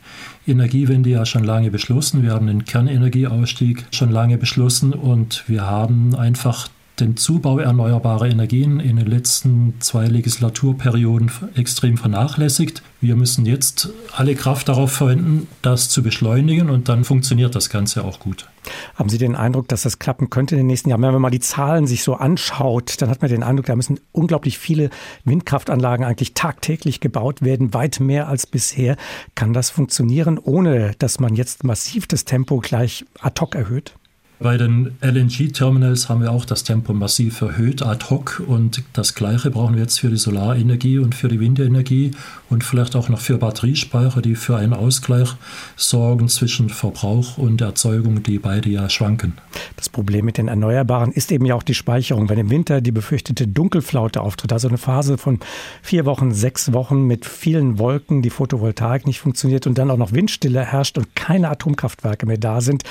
Energiewende 0.47 1.11
ja 1.11 1.26
schon 1.26 1.45
lange 1.45 1.71
beschlossen. 1.71 2.23
Wir 2.23 2.33
haben 2.33 2.47
den 2.47 2.64
Kernenergieausstieg 2.64 3.87
schon 3.90 4.11
lange 4.11 4.38
beschlossen 4.38 4.92
und 4.92 5.45
wir 5.47 5.66
haben 5.66 6.14
einfach 6.14 6.68
den 7.00 7.17
Zubau 7.17 7.59
erneuerbarer 7.59 8.26
Energien 8.26 8.81
in 8.81 8.97
den 8.97 9.07
letzten 9.07 9.75
zwei 9.81 10.07
Legislaturperioden 10.07 11.31
extrem 11.55 11.99
vernachlässigt. 11.99 12.83
Wir 13.00 13.17
müssen 13.17 13.45
jetzt 13.45 13.91
alle 14.12 14.35
Kraft 14.35 14.69
darauf 14.69 14.93
verwenden, 14.93 15.47
das 15.62 15.88
zu 15.88 16.03
beschleunigen 16.03 16.71
und 16.71 16.88
dann 16.88 17.05
funktioniert 17.05 17.55
das 17.55 17.71
Ganze 17.71 18.05
auch 18.05 18.19
gut. 18.21 18.49
Haben 18.97 19.09
Sie 19.09 19.19
den 19.19 19.37
Eindruck, 19.37 19.69
dass 19.69 19.83
das 19.83 19.99
klappen 19.99 20.31
könnte 20.31 20.55
in 20.55 20.61
den 20.61 20.67
nächsten 20.67 20.88
Jahren? 20.88 21.03
Wenn 21.03 21.12
man 21.12 21.23
mal 21.23 21.31
die 21.31 21.41
Zahlen 21.41 21.87
sich 21.87 22.03
so 22.03 22.15
anschaut, 22.15 23.00
dann 23.00 23.11
hat 23.11 23.21
man 23.21 23.31
den 23.31 23.43
Eindruck, 23.43 23.67
da 23.67 23.76
müssen 23.76 24.00
unglaublich 24.12 24.59
viele 24.59 24.91
Windkraftanlagen 25.25 26.05
eigentlich 26.05 26.35
tagtäglich 26.35 27.00
gebaut 27.00 27.43
werden, 27.43 27.75
weit 27.75 28.00
mehr 28.00 28.29
als 28.29 28.47
bisher. 28.47 28.97
Kann 29.35 29.53
das 29.53 29.71
funktionieren, 29.71 30.38
ohne 30.38 30.93
dass 30.99 31.21
man 31.21 31.37
jetzt 31.37 31.62
massiv 31.62 32.07
das 32.07 32.25
Tempo 32.25 32.59
gleich 32.59 33.05
ad 33.21 33.41
hoc 33.41 33.55
erhöht? 33.55 33.95
Bei 34.38 34.59
den 34.59 34.99
LNG-Terminals 35.00 36.11
haben 36.11 36.21
wir 36.21 36.31
auch 36.31 36.45
das 36.45 36.62
Tempo 36.62 36.93
massiv 36.93 37.40
erhöht, 37.40 37.81
ad 37.81 38.05
hoc. 38.11 38.43
Und 38.47 38.83
das 38.93 39.14
Gleiche 39.14 39.50
brauchen 39.50 39.76
wir 39.76 39.83
jetzt 39.83 40.00
für 40.00 40.11
die 40.11 40.19
Solarenergie 40.19 40.99
und 40.99 41.14
für 41.14 41.28
die 41.28 41.40
Windenergie 41.40 42.11
und 42.50 42.62
vielleicht 42.62 42.97
auch 42.97 43.09
noch 43.09 43.21
für 43.21 43.38
Batteriespeicher, 43.38 44.21
die 44.21 44.35
für 44.35 44.57
einen 44.57 44.75
Ausgleich 44.75 45.31
sorgen 45.76 46.28
zwischen 46.28 46.69
Verbrauch 46.69 47.38
und 47.38 47.62
Erzeugung, 47.62 48.23
die 48.23 48.38
beide 48.38 48.69
ja 48.69 48.90
schwanken. 48.90 49.33
Das 49.76 49.88
Problem 49.88 50.26
mit 50.26 50.37
den 50.37 50.49
Erneuerbaren 50.49 51.12
ist 51.12 51.33
eben 51.33 51.47
ja 51.47 51.55
auch 51.55 51.62
die 51.62 51.75
Speicherung. 51.75 52.28
Wenn 52.28 52.38
im 52.38 52.50
Winter 52.50 52.83
die 52.83 52.93
befürchtete 52.93 53.49
Dunkelflaute 53.49 54.21
auftritt, 54.21 54.52
also 54.52 54.69
eine 54.69 54.76
Phase 54.78 55.16
von 55.16 55.40
vier 55.81 56.05
Wochen, 56.05 56.35
sechs 56.35 56.75
Wochen 56.75 57.07
mit 57.07 57.25
vielen 57.25 57.78
Wolken, 57.78 58.21
die 58.21 58.31
Photovoltaik 58.31 59.07
nicht 59.07 59.21
funktioniert 59.21 59.66
und 59.66 59.78
dann 59.78 59.90
auch 59.90 59.97
noch 59.97 60.12
Windstille 60.12 60.61
herrscht 60.61 60.99
und 60.99 61.16
keine 61.16 61.49
Atomkraftwerke 61.49 62.26
mehr 62.26 62.37
da 62.37 62.61
sind, 62.61 62.85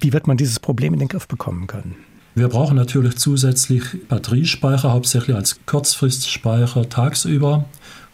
wie 0.00 0.12
wird 0.12 0.26
man 0.26 0.36
dieses 0.36 0.60
Problem 0.66 0.94
in 0.94 0.98
den 0.98 1.06
Griff 1.06 1.28
bekommen 1.28 1.68
können. 1.68 1.94
Wir 2.34 2.48
brauchen 2.48 2.76
natürlich 2.76 3.16
zusätzlich 3.18 3.84
Batteriespeicher, 4.08 4.92
hauptsächlich 4.92 5.36
als 5.36 5.60
Kurzfristspeicher 5.64 6.88
tagsüber 6.88 7.66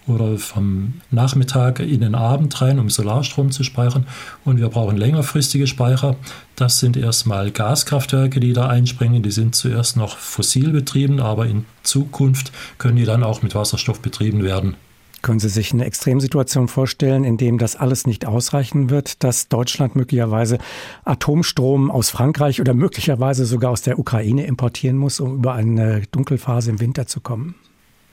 oder 0.06 0.36
vom 0.36 1.00
Nachmittag 1.10 1.80
in 1.80 2.02
den 2.02 2.14
Abend 2.14 2.60
rein, 2.60 2.78
um 2.78 2.90
Solarstrom 2.90 3.52
zu 3.52 3.64
speichern. 3.64 4.06
Und 4.44 4.58
wir 4.58 4.68
brauchen 4.68 4.98
längerfristige 4.98 5.66
Speicher. 5.66 6.16
Das 6.54 6.78
sind 6.78 6.98
erstmal 6.98 7.52
Gaskraftwerke, 7.52 8.38
die 8.38 8.52
da 8.52 8.68
einspringen. 8.68 9.22
Die 9.22 9.30
sind 9.30 9.54
zuerst 9.54 9.96
noch 9.96 10.18
fossil 10.18 10.72
betrieben, 10.72 11.20
aber 11.20 11.46
in 11.46 11.64
Zukunft 11.82 12.52
können 12.76 12.96
die 12.96 13.06
dann 13.06 13.22
auch 13.24 13.40
mit 13.40 13.54
Wasserstoff 13.54 14.00
betrieben 14.00 14.42
werden. 14.42 14.76
Können 15.22 15.38
Sie 15.38 15.48
sich 15.48 15.72
eine 15.72 15.84
Extremsituation 15.84 16.66
vorstellen, 16.66 17.22
in 17.22 17.36
dem 17.36 17.56
das 17.56 17.76
alles 17.76 18.08
nicht 18.08 18.26
ausreichen 18.26 18.90
wird, 18.90 19.22
dass 19.22 19.48
Deutschland 19.48 19.94
möglicherweise 19.94 20.58
Atomstrom 21.04 21.92
aus 21.92 22.10
Frankreich 22.10 22.60
oder 22.60 22.74
möglicherweise 22.74 23.46
sogar 23.46 23.70
aus 23.70 23.82
der 23.82 24.00
Ukraine 24.00 24.46
importieren 24.46 24.98
muss, 24.98 25.20
um 25.20 25.36
über 25.36 25.54
eine 25.54 26.02
Dunkelphase 26.10 26.70
im 26.70 26.80
Winter 26.80 27.06
zu 27.06 27.20
kommen? 27.20 27.54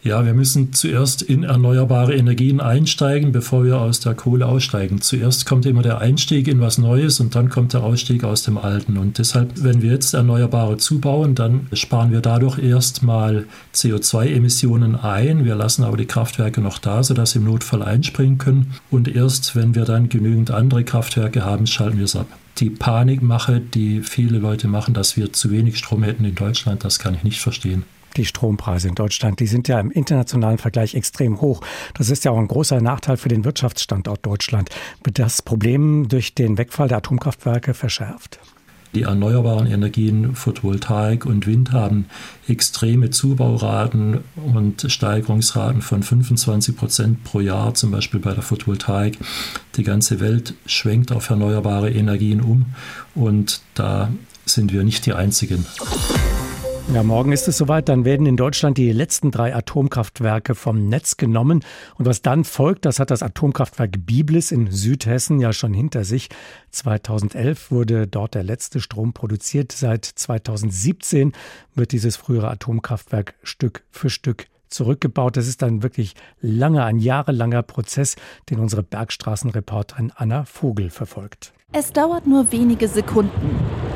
Ja, 0.01 0.25
wir 0.25 0.34
müssen 0.34 0.72
zuerst 0.72 1.22
in 1.22 1.44
erneuerbare 1.44 2.15
Energien 2.15 2.62
einsteigen, 2.62 3.34
bevor 3.34 3.65
wir 3.65 3.82
aus 3.82 4.00
der 4.00 4.13
Kohle 4.13 4.46
aussteigen. 4.46 5.01
Zuerst 5.01 5.46
kommt 5.46 5.65
immer 5.65 5.82
der 5.82 5.98
Einstieg 5.98 6.48
in 6.48 6.62
was 6.62 6.77
Neues 6.77 7.20
und 7.20 7.36
dann 7.36 7.50
kommt 7.50 7.74
der 7.74 7.84
Ausstieg 7.84 8.24
aus 8.24 8.44
dem 8.44 8.58
Alten. 8.58 8.98
Und 8.98 9.18
deshalb, 9.18 9.62
wenn 9.62 9.82
wir 9.82 9.91
jetzt 9.91 10.13
Erneuerbare 10.13 10.77
zubauen, 10.77 11.36
dann 11.36 11.68
sparen 11.74 12.13
wir 12.13 12.22
dadurch 12.22 12.60
erstmal 12.60 13.46
CO2-Emissionen 13.75 14.96
ein. 14.96 15.44
Wir 15.44 15.56
lassen 15.56 15.84
aber 15.84 15.98
die 15.98 16.06
Kraftwerke 16.06 16.62
noch 16.62 16.79
da, 16.79 17.03
sodass 17.03 17.32
sie 17.32 17.39
im 17.39 17.46
Notfall 17.46 17.84
einspringen 17.84 18.38
können. 18.38 18.74
Und 18.89 19.13
erst 19.13 19.58
wenn 19.58 19.75
wir 19.75 19.84
dann 19.84 20.08
genügend 20.08 20.50
andere 20.50 20.86
Kraftwerke 20.86 21.44
haben, 21.44 21.68
schalten 21.68 21.98
wir 21.98 22.06
es 22.06 22.15
ab. 22.15 22.27
Die 22.60 22.70
Panikmache, 22.70 23.60
die 23.60 24.01
viele 24.01 24.39
Leute 24.39 24.70
machen, 24.70 24.94
dass 24.94 25.18
wir 25.18 25.34
zu 25.34 25.51
wenig 25.51 25.77
Strom 25.77 26.03
hätten 26.03 26.24
in 26.24 26.36
Deutschland, 26.36 26.86
das 26.86 27.00
kann 27.00 27.15
ich 27.15 27.24
nicht 27.24 27.41
verstehen. 27.41 27.84
Die 28.18 28.25
Strompreise 28.25 28.88
in 28.88 28.96
Deutschland, 28.96 29.39
die 29.39 29.48
sind 29.48 29.68
ja 29.68 29.80
im 29.80 29.92
internationalen 29.92 30.58
Vergleich 30.58 30.96
extrem 30.96 31.42
hoch. 31.42 31.62
Das 31.94 32.10
ist 32.10 32.25
ja 32.25 32.32
auch 32.32 32.38
ein 32.38 32.48
großer 32.48 32.82
Nachteil 32.82 33.18
für 33.18 33.30
den 33.30 33.46
Wirtschaftsstandort 33.46 34.25
Deutschland. 34.25 34.70
Wird 35.04 35.20
das 35.20 35.42
Problem 35.42 36.08
durch 36.08 36.36
den 36.36 36.58
Wegfall 36.58 36.88
der 36.88 36.98
Atomkraftwerke 36.98 37.74
verschärft? 37.74 38.39
Die 38.96 39.04
erneuerbaren 39.04 39.68
Energien, 39.68 40.36
Photovoltaik 40.36 41.28
und 41.28 41.46
Wind 41.46 41.72
haben 41.72 42.06
extreme 42.48 43.12
Zubauraten 43.12 44.22
und 44.36 44.92
Steigerungsraten 44.92 45.84
von 45.84 46.01
25 46.01 46.75
Prozent 46.75 47.24
pro 47.24 47.39
Jahr, 47.39 47.75
zum 47.75 47.92
Beispiel 47.92 48.20
bei 48.20 48.34
der 48.34 48.42
Photovoltaik. 48.42 49.20
Die 49.75 49.84
ganze 49.84 50.20
Welt 50.20 50.56
schwenkt 50.66 51.12
auf 51.12 51.30
erneuerbare 51.30 51.92
Energien 51.92 52.42
um 52.42 52.66
und 53.13 53.62
da 53.75 54.10
sind 54.46 54.74
wir 54.74 54.84
nicht 54.84 55.06
die 55.06 55.13
Einzigen. 55.13 55.68
Ja, 56.91 57.03
morgen 57.03 57.31
ist 57.31 57.48
es 57.48 57.55
soweit. 57.55 57.88
Dann 57.88 58.03
werden 58.03 58.25
in 58.25 58.36
Deutschland 58.36 58.79
die 58.79 58.91
letzten 58.91 59.29
drei 59.29 59.55
Atomkraftwerke 59.55 60.55
vom 60.55 60.89
Netz 60.89 61.17
genommen. 61.17 61.63
Und 62.00 62.08
was 62.08 62.24
dann 62.24 62.43
folgt, 62.43 62.84
das 62.84 63.00
hat 63.00 63.12
das 63.12 63.22
Atomkraftwerk 63.22 64.08
Biblis 64.08 64.51
in 64.51 64.72
Südhessen 64.72 65.39
ja 65.39 65.53
schon 65.53 65.72
hinter 65.72 66.03
sich. 66.03 66.29
2011 66.72 67.69
wurde 67.69 68.08
dort 68.08 68.34
der 68.34 68.41
letzte 68.41 68.81
Strom 68.81 69.13
produziert. 69.13 69.72
Seit 69.72 70.03
2017 70.03 71.34
wird 71.75 71.91
dieses 71.91 72.15
frühere 72.15 72.50
Atomkraftwerk 72.50 73.36
Stück 73.43 73.84
für 73.91 74.10
Stück 74.10 74.48
zurückgebaut. 74.67 75.38
Das 75.38 75.48
ist 75.48 75.62
ein 75.62 75.84
wirklich 75.84 76.15
langer, 76.41 76.86
ein 76.86 76.98
jahrelanger 76.98 77.62
Prozess, 77.62 78.15
den 78.50 78.58
unsere 78.58 78.81
Bergstraßenreporterin 78.81 80.12
Anna 80.15 80.43
Vogel 80.46 80.89
verfolgt. 80.89 81.53
Es 81.72 81.93
dauert 81.93 82.25
nur 82.25 82.51
wenige 82.51 82.88
Sekunden 82.88 83.88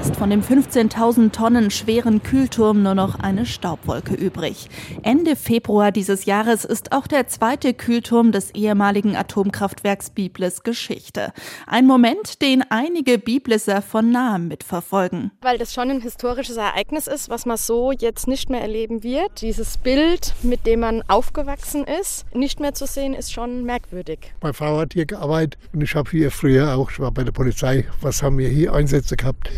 ist 0.00 0.14
von 0.14 0.30
dem 0.30 0.42
15.000 0.42 1.32
Tonnen 1.32 1.70
schweren 1.72 2.22
Kühlturm 2.22 2.84
nur 2.84 2.94
noch 2.94 3.18
eine 3.18 3.46
Staubwolke 3.46 4.14
übrig. 4.14 4.68
Ende 5.02 5.34
Februar 5.34 5.90
dieses 5.90 6.24
Jahres 6.24 6.64
ist 6.64 6.92
auch 6.92 7.08
der 7.08 7.26
zweite 7.26 7.74
Kühlturm 7.74 8.30
des 8.30 8.52
ehemaligen 8.52 9.16
Atomkraftwerks 9.16 10.10
Biblis 10.10 10.62
Geschichte. 10.62 11.32
Ein 11.66 11.86
Moment, 11.86 12.42
den 12.42 12.62
einige 12.70 13.18
Biblisser 13.18 13.82
von 13.82 14.12
nahem 14.12 14.46
mitverfolgen. 14.46 15.32
Weil 15.40 15.58
das 15.58 15.74
schon 15.74 15.90
ein 15.90 16.00
historisches 16.00 16.56
Ereignis 16.56 17.08
ist, 17.08 17.28
was 17.28 17.44
man 17.44 17.56
so 17.56 17.90
jetzt 17.90 18.28
nicht 18.28 18.50
mehr 18.50 18.60
erleben 18.60 19.02
wird. 19.02 19.40
Dieses 19.40 19.78
Bild, 19.78 20.34
mit 20.42 20.64
dem 20.64 20.80
man 20.80 21.02
aufgewachsen 21.08 21.84
ist, 22.00 22.32
nicht 22.34 22.60
mehr 22.60 22.74
zu 22.74 22.86
sehen, 22.86 23.14
ist 23.14 23.32
schon 23.32 23.64
merkwürdig. 23.64 24.32
Meine 24.42 24.54
Frau 24.54 24.78
hat 24.78 24.92
hier 24.92 25.06
gearbeitet 25.06 25.58
und 25.72 25.80
ich 25.80 25.96
habe 25.96 26.08
hier 26.10 26.30
früher 26.30 26.76
auch, 26.76 26.90
ich 26.92 27.00
war 27.00 27.10
bei 27.10 27.24
der 27.24 27.32
Polizei, 27.32 27.86
was 28.00 28.22
haben 28.22 28.38
wir 28.38 28.48
hier 28.48 28.72
Einsätze 28.72 29.16
gehabt. 29.16 29.50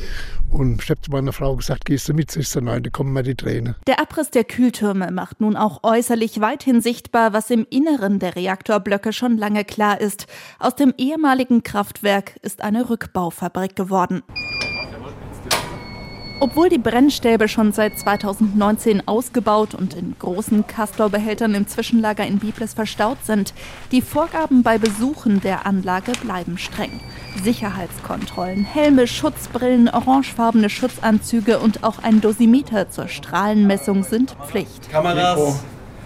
Und 0.50 0.82
ich 0.82 0.90
habe 0.90 1.00
zu 1.00 1.10
meiner 1.10 1.32
Frau 1.32 1.56
gesagt, 1.56 1.84
gehst 1.84 2.08
du 2.08 2.14
mit? 2.14 2.34
Ich 2.36 2.48
so, 2.48 2.60
nein, 2.60 2.82
da 2.82 2.90
kommen 2.90 3.12
mir 3.12 3.22
die 3.22 3.34
Tränen. 3.34 3.74
Der 3.86 4.00
Abriss 4.00 4.30
der 4.30 4.44
Kühltürme 4.44 5.10
macht 5.10 5.40
nun 5.40 5.56
auch 5.56 5.80
äußerlich 5.82 6.40
weithin 6.40 6.80
sichtbar, 6.80 7.32
was 7.32 7.50
im 7.50 7.66
Inneren 7.70 8.18
der 8.18 8.36
Reaktorblöcke 8.36 9.12
schon 9.12 9.36
lange 9.36 9.64
klar 9.64 10.00
ist. 10.00 10.26
Aus 10.58 10.76
dem 10.76 10.94
ehemaligen 10.96 11.62
Kraftwerk 11.62 12.36
ist 12.42 12.62
eine 12.62 12.88
Rückbaufabrik 12.88 13.74
geworden. 13.74 14.22
Obwohl 16.40 16.68
die 16.68 16.78
Brennstäbe 16.78 17.48
schon 17.48 17.72
seit 17.72 17.98
2019 17.98 19.06
ausgebaut 19.06 19.74
und 19.74 19.94
in 19.94 20.14
großen 20.18 20.66
Castor-Behältern 20.66 21.54
im 21.54 21.66
Zwischenlager 21.68 22.26
in 22.26 22.38
Biblis 22.38 22.74
verstaut 22.74 23.18
sind, 23.24 23.54
die 23.92 24.02
Vorgaben 24.02 24.62
bei 24.62 24.78
Besuchen 24.78 25.40
der 25.40 25.64
Anlage 25.64 26.12
bleiben 26.22 26.58
streng. 26.58 27.00
Sicherheitskontrollen, 27.42 28.64
Helme, 28.64 29.06
Schutzbrillen, 29.06 29.88
orangefarbene 29.88 30.70
Schutzanzüge 30.70 31.58
und 31.60 31.84
auch 31.84 32.00
ein 32.02 32.20
Dosimeter 32.20 32.90
zur 32.90 33.08
Strahlenmessung 33.08 34.02
sind 34.02 34.36
Pflicht. 34.46 34.90
Kameras. 34.90 35.38
Mikro. 35.38 35.54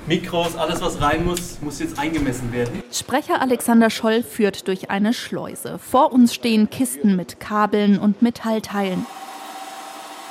Mikros, 0.07 0.57
alles 0.57 0.81
was 0.81 1.03
rein 1.03 1.27
muss, 1.27 1.59
muss 1.61 1.81
jetzt 1.81 1.99
eingemessen 1.99 2.51
werden. 2.51 2.83
Sprecher 2.91 3.43
Alexander 3.43 3.91
Scholl 3.91 4.23
führt 4.23 4.67
durch 4.67 4.89
eine 4.89 5.13
Schleuse. 5.13 5.79
Vor 5.79 6.13
uns 6.13 6.35
stehen 6.35 6.71
Kisten 6.71 7.15
mit 7.15 7.41
Kabeln 7.41 7.99
und 7.99 8.23
Metallteilen. 8.23 9.05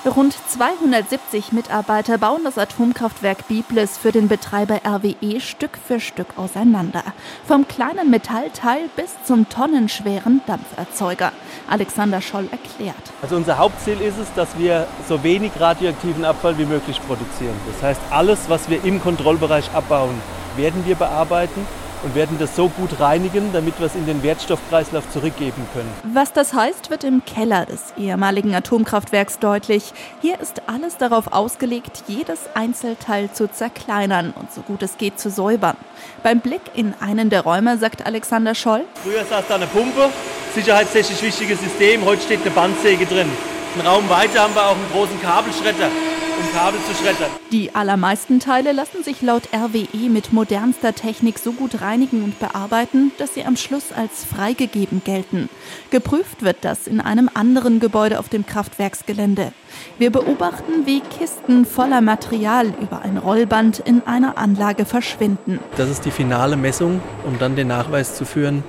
Rund 0.07 0.33
270 0.49 1.51
Mitarbeiter 1.51 2.17
bauen 2.17 2.41
das 2.45 2.57
Atomkraftwerk 2.57 3.47
Biblis 3.47 3.97
für 3.97 4.13
den 4.13 4.29
Betreiber 4.29 4.79
RWE 4.85 5.41
Stück 5.41 5.77
für 5.85 5.99
Stück 5.99 6.27
auseinander. 6.37 7.03
Vom 7.45 7.67
kleinen 7.67 8.09
Metallteil 8.09 8.89
bis 8.95 9.11
zum 9.25 9.49
tonnenschweren 9.49 10.41
Dampferzeuger. 10.47 11.33
Alexander 11.69 12.21
Scholl 12.21 12.47
erklärt. 12.51 12.95
Also 13.21 13.35
unser 13.35 13.57
Hauptziel 13.57 13.99
ist 13.99 14.17
es, 14.17 14.33
dass 14.33 14.57
wir 14.57 14.87
so 15.09 15.23
wenig 15.23 15.51
radioaktiven 15.59 16.23
Abfall 16.23 16.57
wie 16.57 16.65
möglich 16.65 17.01
produzieren. 17.05 17.55
Das 17.73 17.83
heißt, 17.83 18.01
alles, 18.09 18.47
was 18.47 18.69
wir 18.69 18.83
im 18.85 19.01
Kontrollbereich 19.01 19.71
abbauen, 19.73 20.21
werden 20.55 20.85
wir 20.85 20.95
bearbeiten 20.95 21.65
und 22.03 22.15
werden 22.15 22.37
das 22.39 22.55
so 22.55 22.69
gut 22.69 22.99
reinigen, 22.99 23.51
damit 23.53 23.79
wir 23.79 23.87
es 23.87 23.95
in 23.95 24.05
den 24.05 24.23
Wertstoffkreislauf 24.23 25.09
zurückgeben 25.11 25.67
können. 25.73 25.91
Was 26.13 26.33
das 26.33 26.53
heißt, 26.53 26.89
wird 26.89 27.03
im 27.03 27.23
Keller 27.25 27.65
des 27.65 27.93
ehemaligen 27.97 28.53
Atomkraftwerks 28.53 29.39
deutlich. 29.39 29.93
Hier 30.21 30.39
ist 30.39 30.61
alles 30.67 30.97
darauf 30.97 31.33
ausgelegt, 31.33 32.03
jedes 32.07 32.39
Einzelteil 32.53 33.31
zu 33.31 33.49
zerkleinern 33.49 34.33
und 34.35 34.51
so 34.51 34.61
gut 34.61 34.83
es 34.83 34.97
geht 34.97 35.19
zu 35.19 35.29
säubern. 35.29 35.77
Beim 36.23 36.39
Blick 36.39 36.61
in 36.75 36.93
einen 36.99 37.29
der 37.29 37.41
Räume 37.41 37.77
sagt 37.77 38.05
Alexander 38.05 38.55
Scholl: 38.55 38.83
Früher 39.03 39.25
saß 39.25 39.45
da 39.47 39.55
eine 39.55 39.67
Pumpe, 39.67 40.09
sicherheitstechnisch 40.55 41.21
wichtiges 41.21 41.59
System, 41.59 42.05
heute 42.05 42.21
steht 42.21 42.41
eine 42.41 42.51
Bandsäge 42.51 43.05
drin. 43.05 43.29
Einen 43.75 43.87
Raum 43.87 44.09
weiter 44.09 44.41
haben 44.41 44.55
wir 44.55 44.65
auch 44.65 44.75
einen 44.75 44.91
großen 44.91 45.21
Kabelschredder 45.21 45.89
um 46.37 46.53
Kabel 46.53 46.79
zu 46.81 46.93
schreddern. 46.93 47.31
Die 47.51 47.73
allermeisten 47.75 48.39
Teile 48.39 48.71
lassen 48.71 49.03
sich 49.03 49.21
laut 49.21 49.49
RWE 49.53 50.09
mit 50.09 50.33
modernster 50.33 50.93
Technik 50.93 51.39
so 51.39 51.51
gut 51.51 51.81
reinigen 51.81 52.23
und 52.23 52.39
bearbeiten, 52.39 53.11
dass 53.17 53.33
sie 53.33 53.43
am 53.43 53.57
Schluss 53.57 53.91
als 53.91 54.23
freigegeben 54.25 55.01
gelten. 55.03 55.49
Geprüft 55.89 56.43
wird 56.43 56.57
das 56.61 56.87
in 56.87 57.01
einem 57.01 57.29
anderen 57.33 57.79
Gebäude 57.79 58.19
auf 58.19 58.29
dem 58.29 58.45
Kraftwerksgelände. 58.45 59.51
Wir 59.97 60.11
beobachten, 60.11 60.85
wie 60.85 61.01
Kisten 61.01 61.65
voller 61.65 62.01
Material 62.01 62.73
über 62.81 63.01
ein 63.01 63.17
Rollband 63.17 63.79
in 63.79 64.01
einer 64.05 64.37
Anlage 64.37 64.85
verschwinden. 64.85 65.59
Das 65.77 65.89
ist 65.89 66.05
die 66.05 66.11
finale 66.11 66.57
Messung, 66.57 67.01
um 67.25 67.37
dann 67.39 67.55
den 67.55 67.67
Nachweis 67.67 68.15
zu 68.15 68.25
führen, 68.25 68.63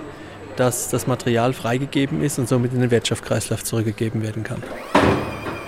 dass 0.57 0.89
das 0.89 1.07
Material 1.07 1.53
freigegeben 1.53 2.23
ist 2.23 2.39
und 2.39 2.49
somit 2.49 2.73
in 2.73 2.81
den 2.81 2.91
Wirtschaftskreislauf 2.91 3.63
zurückgegeben 3.63 4.23
werden 4.23 4.43
kann. 4.43 4.63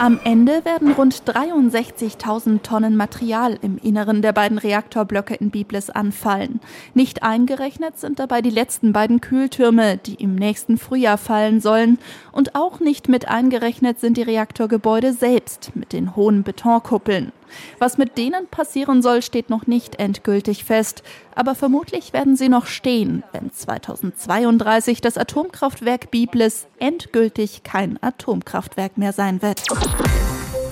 Am 0.00 0.18
Ende 0.24 0.64
werden 0.64 0.92
rund 0.92 1.24
63.000 1.24 2.62
Tonnen 2.62 2.96
Material 2.96 3.58
im 3.60 3.76
Inneren 3.76 4.22
der 4.22 4.32
beiden 4.32 4.56
Reaktorblöcke 4.56 5.34
in 5.34 5.50
Biblis 5.50 5.90
anfallen. 5.90 6.60
Nicht 6.94 7.22
eingerechnet 7.22 7.98
sind 7.98 8.18
dabei 8.18 8.40
die 8.40 8.48
letzten 8.48 8.94
beiden 8.94 9.20
Kühltürme, 9.20 9.98
die 9.98 10.14
im 10.14 10.36
nächsten 10.36 10.78
Frühjahr 10.78 11.18
fallen 11.18 11.60
sollen. 11.60 11.98
Und 12.32 12.54
auch 12.54 12.80
nicht 12.80 13.10
mit 13.10 13.28
eingerechnet 13.28 14.00
sind 14.00 14.16
die 14.16 14.22
Reaktorgebäude 14.22 15.12
selbst 15.12 15.72
mit 15.76 15.92
den 15.92 16.16
hohen 16.16 16.44
Betonkuppeln. 16.44 17.30
Was 17.78 17.98
mit 17.98 18.18
denen 18.18 18.46
passieren 18.48 19.02
soll, 19.02 19.22
steht 19.22 19.50
noch 19.50 19.66
nicht 19.66 19.98
endgültig 19.98 20.64
fest. 20.64 21.02
Aber 21.34 21.54
vermutlich 21.54 22.12
werden 22.12 22.36
sie 22.36 22.48
noch 22.48 22.66
stehen, 22.66 23.22
wenn 23.32 23.52
2032 23.52 25.00
das 25.00 25.16
Atomkraftwerk 25.16 26.10
Biblis 26.10 26.66
endgültig 26.78 27.62
kein 27.62 28.02
Atomkraftwerk 28.02 28.98
mehr 28.98 29.12
sein 29.12 29.42
wird. 29.42 29.62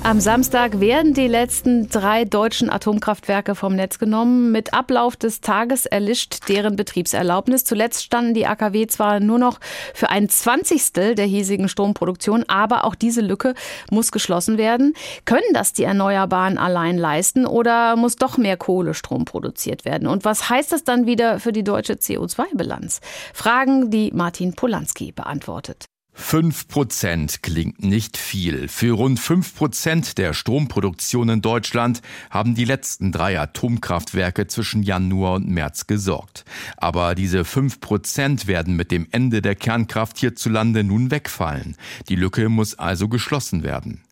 Am 0.09 0.21
Samstag 0.21 0.81
werden 0.81 1.13
die 1.13 1.29
letzten 1.29 1.91
drei 1.91 2.25
deutschen 2.25 2.71
Atomkraftwerke 2.71 3.55
vom 3.55 3.77
Netz 3.77 3.99
genommen. 3.99 4.53
Mit 4.53 4.73
Ablauf 4.73 5.17
des 5.17 5.43
Tages 5.43 5.85
erlischt 5.85 6.49
deren 6.49 6.77
Betriebserlaubnis. 6.77 7.65
Zuletzt 7.65 8.05
standen 8.05 8.33
die 8.33 8.47
AKW 8.47 8.87
zwar 8.87 9.21
nur 9.21 9.39
noch 9.39 9.61
für 9.93 10.09
ein 10.09 10.31
Zwanzigstel 10.31 11.15
der 11.15 11.27
hiesigen 11.27 11.69
Stromproduktion, 11.69 12.45
aber 12.49 12.87
auch 12.87 12.95
diese 12.95 13.21
Lücke 13.21 13.53
muss 13.91 14.11
geschlossen 14.11 14.57
werden. 14.57 14.95
Können 15.27 15.53
das 15.53 15.75
die 15.75 15.85
Erneuerbaren 15.85 16.57
allein 16.57 16.97
leisten 16.97 17.45
oder 17.45 17.95
muss 17.95 18.17
doch 18.17 18.39
mehr 18.39 18.57
Kohlestrom 18.57 19.27
produziert 19.27 19.85
werden? 19.85 20.09
Und 20.09 20.25
was 20.25 20.49
heißt 20.49 20.73
das 20.73 20.85
dann 20.85 21.05
wieder 21.05 21.39
für 21.39 21.53
die 21.53 21.65
deutsche 21.65 21.97
CO2-Bilanz? 21.97 23.03
Fragen, 23.35 23.91
die 23.91 24.11
Martin 24.15 24.55
Polanski 24.55 25.13
beantwortet. 25.13 25.85
5 26.21 26.69
Prozent 26.69 27.43
klingt 27.43 27.83
nicht 27.83 28.19
viel. 28.19 28.69
Für 28.69 28.93
rund 28.93 29.19
5 29.19 29.55
Prozent 29.55 30.19
der 30.19 30.35
Stromproduktion 30.35 31.29
in 31.31 31.41
Deutschland 31.41 32.03
haben 32.29 32.55
die 32.55 32.67
letzten 32.67 33.13
drei 33.13 33.41
Atomkraftwerke 33.41 34.47
zwischen 34.47 34.83
Januar 34.83 35.37
und 35.37 35.49
März 35.49 35.87
gesorgt. 35.87 36.45
Aber 36.77 37.15
diese 37.15 37.47
5 37.47 37.81
Prozent 37.81 38.47
werden 38.47 38.77
mit 38.77 38.91
dem 38.91 39.07
Ende 39.11 39.41
der 39.41 39.55
Kernkraft 39.55 40.19
hierzulande 40.19 40.85
nun 40.85 41.11
wegfallen. 41.11 41.77
Die 42.11 42.17
Lücke 42.17 42.51
muss 42.51 42.79
also 42.79 43.09
geschlossen 43.09 43.63
werden. 43.63 44.03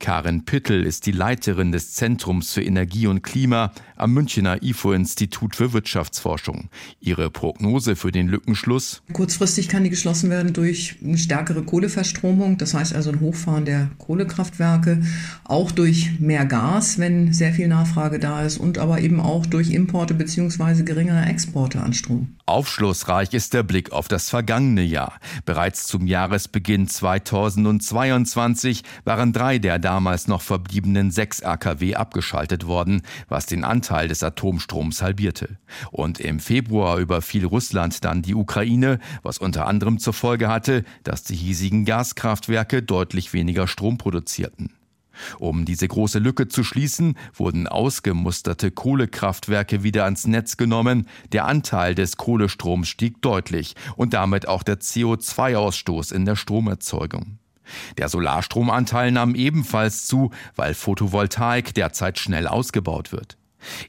Karin 0.00 0.44
Pittel 0.44 0.84
ist 0.84 1.06
die 1.06 1.12
Leiterin 1.12 1.72
des 1.72 1.94
Zentrums 1.94 2.52
für 2.52 2.62
Energie 2.62 3.06
und 3.06 3.22
Klima 3.22 3.72
am 3.96 4.12
Münchner 4.12 4.62
IFO-Institut 4.62 5.56
für 5.56 5.72
Wirtschaftsforschung. 5.72 6.68
Ihre 7.00 7.30
Prognose 7.30 7.96
für 7.96 8.12
den 8.12 8.28
Lückenschluss? 8.28 9.02
Kurzfristig 9.12 9.68
kann 9.68 9.84
die 9.84 9.90
geschlossen 9.90 10.30
werden 10.30 10.52
durch 10.52 10.96
eine 11.02 11.18
stärkere 11.18 11.62
Kohleverstromung, 11.62 12.58
das 12.58 12.74
heißt 12.74 12.94
also 12.94 13.10
ein 13.10 13.20
Hochfahren 13.20 13.64
der 13.64 13.90
Kohlekraftwerke, 13.98 15.02
auch 15.44 15.70
durch 15.70 16.18
mehr 16.18 16.44
Gas, 16.46 16.98
wenn 16.98 17.32
sehr 17.32 17.52
viel 17.52 17.68
Nachfrage 17.68 18.18
da 18.18 18.42
ist 18.42 18.58
und 18.58 18.78
aber 18.78 19.00
eben 19.00 19.20
auch 19.20 19.46
durch 19.46 19.70
Importe 19.70 20.14
bzw. 20.14 20.82
geringere 20.82 21.26
Exporte 21.26 21.80
an 21.80 21.92
Strom. 21.92 22.28
Aufschlussreich 22.46 23.32
ist 23.32 23.54
der 23.54 23.62
Blick 23.62 23.92
auf 23.92 24.08
das 24.08 24.28
vergangene 24.28 24.82
Jahr. 24.82 25.18
Bereits 25.46 25.86
zum 25.86 26.06
Jahresbeginn 26.06 26.88
2022 26.88 28.82
waren 29.04 29.32
drei 29.32 29.53
zwei 29.54 29.58
der 29.58 29.78
damals 29.78 30.26
noch 30.26 30.42
verbliebenen 30.42 31.10
sechs 31.10 31.42
AKW 31.42 31.94
abgeschaltet 31.94 32.66
worden, 32.66 33.02
was 33.28 33.46
den 33.46 33.62
Anteil 33.64 34.08
des 34.08 34.22
Atomstroms 34.22 35.00
halbierte. 35.00 35.58
Und 35.92 36.18
im 36.18 36.40
Februar 36.40 36.98
überfiel 36.98 37.44
Russland 37.44 38.04
dann 38.04 38.22
die 38.22 38.34
Ukraine, 38.34 38.98
was 39.22 39.38
unter 39.38 39.66
anderem 39.66 39.98
zur 39.98 40.12
Folge 40.12 40.48
hatte, 40.48 40.84
dass 41.04 41.22
die 41.22 41.36
hiesigen 41.36 41.84
Gaskraftwerke 41.84 42.82
deutlich 42.82 43.32
weniger 43.32 43.68
Strom 43.68 43.96
produzierten. 43.96 44.70
Um 45.38 45.64
diese 45.64 45.86
große 45.86 46.18
Lücke 46.18 46.48
zu 46.48 46.64
schließen, 46.64 47.16
wurden 47.32 47.68
ausgemusterte 47.68 48.72
Kohlekraftwerke 48.72 49.84
wieder 49.84 50.04
ans 50.04 50.26
Netz 50.26 50.56
genommen. 50.56 51.06
Der 51.30 51.44
Anteil 51.44 51.94
des 51.94 52.16
Kohlestroms 52.16 52.88
stieg 52.88 53.22
deutlich 53.22 53.76
und 53.94 54.14
damit 54.14 54.48
auch 54.48 54.64
der 54.64 54.80
CO2-Ausstoß 54.80 56.12
in 56.12 56.24
der 56.24 56.34
Stromerzeugung. 56.34 57.38
Der 57.98 58.08
Solarstromanteil 58.08 59.12
nahm 59.12 59.34
ebenfalls 59.34 60.06
zu, 60.06 60.30
weil 60.56 60.74
Photovoltaik 60.74 61.74
derzeit 61.74 62.18
schnell 62.18 62.46
ausgebaut 62.46 63.12
wird. 63.12 63.36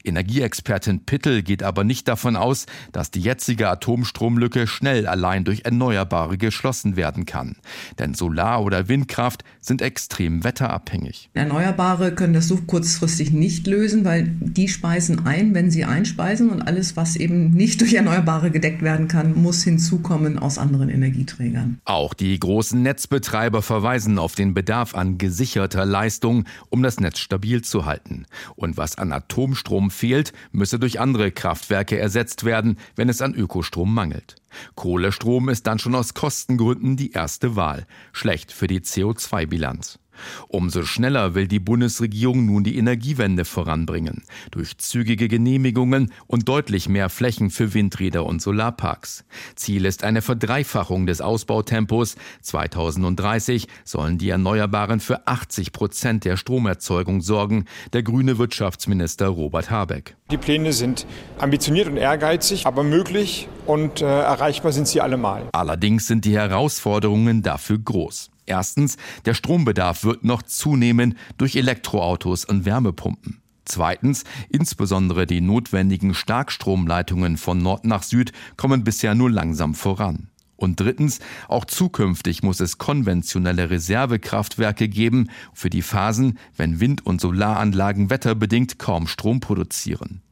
Energieexpertin 0.04 1.04
Pittel 1.04 1.42
geht 1.42 1.62
aber 1.62 1.84
nicht 1.84 2.08
davon 2.08 2.36
aus, 2.36 2.66
dass 2.92 3.10
die 3.10 3.20
jetzige 3.20 3.68
Atomstromlücke 3.68 4.66
schnell 4.66 5.06
allein 5.06 5.44
durch 5.44 5.64
Erneuerbare 5.64 6.38
geschlossen 6.38 6.96
werden 6.96 7.26
kann. 7.26 7.56
Denn 7.98 8.14
Solar- 8.14 8.62
oder 8.62 8.88
Windkraft 8.88 9.44
sind 9.60 9.82
extrem 9.82 10.44
wetterabhängig. 10.44 11.30
Erneuerbare 11.34 12.14
können 12.14 12.34
das 12.34 12.48
so 12.48 12.56
kurzfristig 12.56 13.32
nicht 13.32 13.66
lösen, 13.66 14.04
weil 14.04 14.28
die 14.40 14.68
speisen 14.68 15.26
ein, 15.26 15.54
wenn 15.54 15.70
sie 15.70 15.84
einspeisen 15.84 16.50
und 16.50 16.62
alles, 16.62 16.96
was 16.96 17.16
eben 17.16 17.50
nicht 17.50 17.80
durch 17.80 17.94
Erneuerbare 17.94 18.50
gedeckt 18.50 18.82
werden 18.82 19.08
kann, 19.08 19.34
muss 19.34 19.62
hinzukommen 19.62 20.38
aus 20.38 20.58
anderen 20.58 20.88
Energieträgern. 20.88 21.78
Auch 21.84 22.14
die 22.14 22.38
großen 22.38 22.82
Netzbetreiber 22.82 23.62
verweisen 23.62 24.18
auf 24.18 24.34
den 24.34 24.54
Bedarf 24.54 24.94
an 24.94 25.18
gesicherter 25.18 25.84
Leistung, 25.84 26.44
um 26.70 26.82
das 26.82 27.00
Netz 27.00 27.18
stabil 27.18 27.62
zu 27.62 27.84
halten. 27.84 28.26
Und 28.54 28.76
was 28.76 28.96
an 28.96 29.12
Atomstrom 29.12 29.65
Strom 29.66 29.90
fehlt, 29.90 30.32
müsse 30.52 30.78
durch 30.78 31.00
andere 31.00 31.32
Kraftwerke 31.32 31.98
ersetzt 31.98 32.44
werden, 32.44 32.78
wenn 32.94 33.08
es 33.08 33.20
an 33.20 33.34
Ökostrom 33.34 33.92
mangelt. 33.92 34.36
Kohlestrom 34.76 35.48
ist 35.48 35.66
dann 35.66 35.80
schon 35.80 35.96
aus 35.96 36.14
Kostengründen 36.14 36.96
die 36.96 37.10
erste 37.10 37.56
Wahl. 37.56 37.88
Schlecht 38.12 38.52
für 38.52 38.68
die 38.68 38.78
CO2-Bilanz. 38.78 39.98
Umso 40.48 40.82
schneller 40.84 41.34
will 41.34 41.48
die 41.48 41.60
Bundesregierung 41.60 42.46
nun 42.46 42.64
die 42.64 42.78
Energiewende 42.78 43.44
voranbringen, 43.44 44.22
durch 44.50 44.78
zügige 44.78 45.28
Genehmigungen 45.28 46.12
und 46.26 46.48
deutlich 46.48 46.88
mehr 46.88 47.08
Flächen 47.08 47.50
für 47.50 47.74
Windräder 47.74 48.26
und 48.26 48.42
Solarparks. 48.42 49.24
Ziel 49.54 49.84
ist 49.84 50.04
eine 50.04 50.22
Verdreifachung 50.22 51.06
des 51.06 51.20
Ausbautempos. 51.20 52.16
2030 52.42 53.68
sollen 53.84 54.18
die 54.18 54.30
Erneuerbaren 54.30 55.00
für 55.00 55.26
80 55.26 55.72
Prozent 55.72 56.24
der 56.24 56.36
Stromerzeugung 56.36 57.20
sorgen, 57.20 57.66
der 57.92 58.02
grüne 58.02 58.38
Wirtschaftsminister 58.38 59.28
Robert 59.28 59.70
Habeck. 59.70 60.16
Die 60.30 60.36
Pläne 60.36 60.72
sind 60.72 61.06
ambitioniert 61.38 61.88
und 61.88 61.96
ehrgeizig, 61.96 62.66
aber 62.66 62.82
möglich 62.82 63.48
und 63.66 64.00
äh, 64.00 64.04
erreichbar 64.04 64.72
sind 64.72 64.88
sie 64.88 65.00
allemal. 65.00 65.48
Allerdings 65.52 66.06
sind 66.06 66.24
die 66.24 66.34
Herausforderungen 66.34 67.42
dafür 67.42 67.78
groß. 67.78 68.30
Erstens, 68.46 68.96
der 69.24 69.34
Strombedarf 69.34 70.04
wird 70.04 70.24
noch 70.24 70.42
zunehmen 70.42 71.18
durch 71.36 71.56
Elektroautos 71.56 72.44
und 72.44 72.64
Wärmepumpen. 72.64 73.40
Zweitens, 73.64 74.22
insbesondere 74.48 75.26
die 75.26 75.40
notwendigen 75.40 76.14
Starkstromleitungen 76.14 77.36
von 77.36 77.58
Nord 77.58 77.84
nach 77.84 78.04
Süd 78.04 78.32
kommen 78.56 78.84
bisher 78.84 79.16
nur 79.16 79.30
langsam 79.30 79.74
voran. 79.74 80.28
Und 80.54 80.80
drittens, 80.80 81.18
auch 81.48 81.64
zukünftig 81.66 82.42
muss 82.42 82.60
es 82.60 82.78
konventionelle 82.78 83.68
Reservekraftwerke 83.68 84.88
geben 84.88 85.28
für 85.52 85.68
die 85.68 85.82
Phasen, 85.82 86.38
wenn 86.56 86.80
Wind- 86.80 87.04
und 87.04 87.20
Solaranlagen 87.20 88.08
wetterbedingt 88.08 88.78
kaum 88.78 89.06
Strom 89.06 89.40
produzieren. 89.40 90.22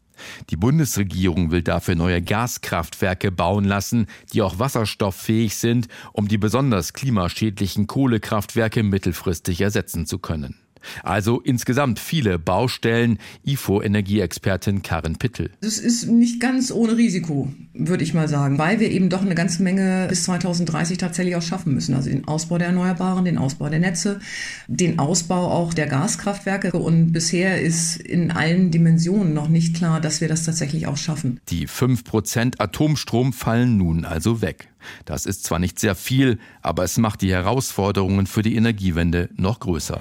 Die 0.51 0.57
Bundesregierung 0.57 1.51
will 1.51 1.63
dafür 1.63 1.95
neue 1.95 2.23
Gaskraftwerke 2.23 3.31
bauen 3.31 3.65
lassen, 3.65 4.07
die 4.33 4.43
auch 4.43 4.59
wasserstofffähig 4.59 5.57
sind, 5.57 5.89
um 6.13 6.29
die 6.29 6.39
besonders 6.39 6.93
klimaschädlichen 6.93 7.87
Kohlekraftwerke 7.87 8.83
mittelfristig 8.83 9.61
ersetzen 9.61 10.07
zu 10.07 10.19
können. 10.19 10.57
Also 11.03 11.41
insgesamt 11.41 11.99
viele 11.99 12.39
Baustellen. 12.39 13.19
IFO-Energieexpertin 13.45 14.83
Karin 14.83 15.17
Pittel. 15.17 15.51
Das 15.61 15.79
ist 15.79 16.09
nicht 16.09 16.41
ganz 16.41 16.71
ohne 16.71 16.97
Risiko, 16.97 17.53
würde 17.73 18.05
ich 18.05 18.15
mal 18.15 18.29
sagen, 18.29 18.59
weil 18.59 18.81
wir 18.81 18.91
eben 18.91 19.09
doch 19.09 19.23
eine 19.23 19.35
ganze 19.35 19.63
Menge 19.63 20.07
bis 20.09 20.25
2030 20.25 20.99
tatsächlich 20.99 21.37
auch 21.37 21.43
schaffen 21.43 21.75
müssen. 21.75 21.95
Also 21.95 22.11
den 22.11 22.27
Ausbau 22.27 22.59
der 22.59 22.69
Erneuerbaren, 22.69 23.25
den 23.25 23.39
Ausbau 23.39 23.69
der 23.69 23.81
Netze, 23.81 24.21
den 24.69 24.99
Ausbau 24.99 25.51
auch 25.51 25.75
der 25.75 25.87
Gaskraftwerke. 25.87 26.73
Und 26.73 27.13
bisher 27.13 27.61
ist 27.61 27.97
in 27.97 28.31
allen 28.31 28.71
Dimensionen 28.71 29.35
noch 29.35 29.49
nicht 29.49 29.77
klar, 29.77 30.01
dass 30.01 30.21
wir 30.21 30.29
das 30.29 30.45
tatsächlich 30.45 30.87
auch 30.87 30.97
schaffen. 30.97 31.41
Die 31.49 31.69
5% 31.69 32.61
Atomstrom 32.61 33.33
fallen 33.33 33.77
nun 33.77 34.05
also 34.05 34.41
weg. 34.41 34.69
Das 35.05 35.27
ist 35.27 35.45
zwar 35.45 35.59
nicht 35.59 35.79
sehr 35.79 35.95
viel, 35.95 36.39
aber 36.63 36.85
es 36.85 36.99
macht 36.99 37.23
die 37.23 37.33
Herausforderungen 37.33 38.27
für 38.27 38.43
die 38.43 38.57
Energiewende 38.57 39.31
noch 39.37 39.61
größer. 39.61 40.01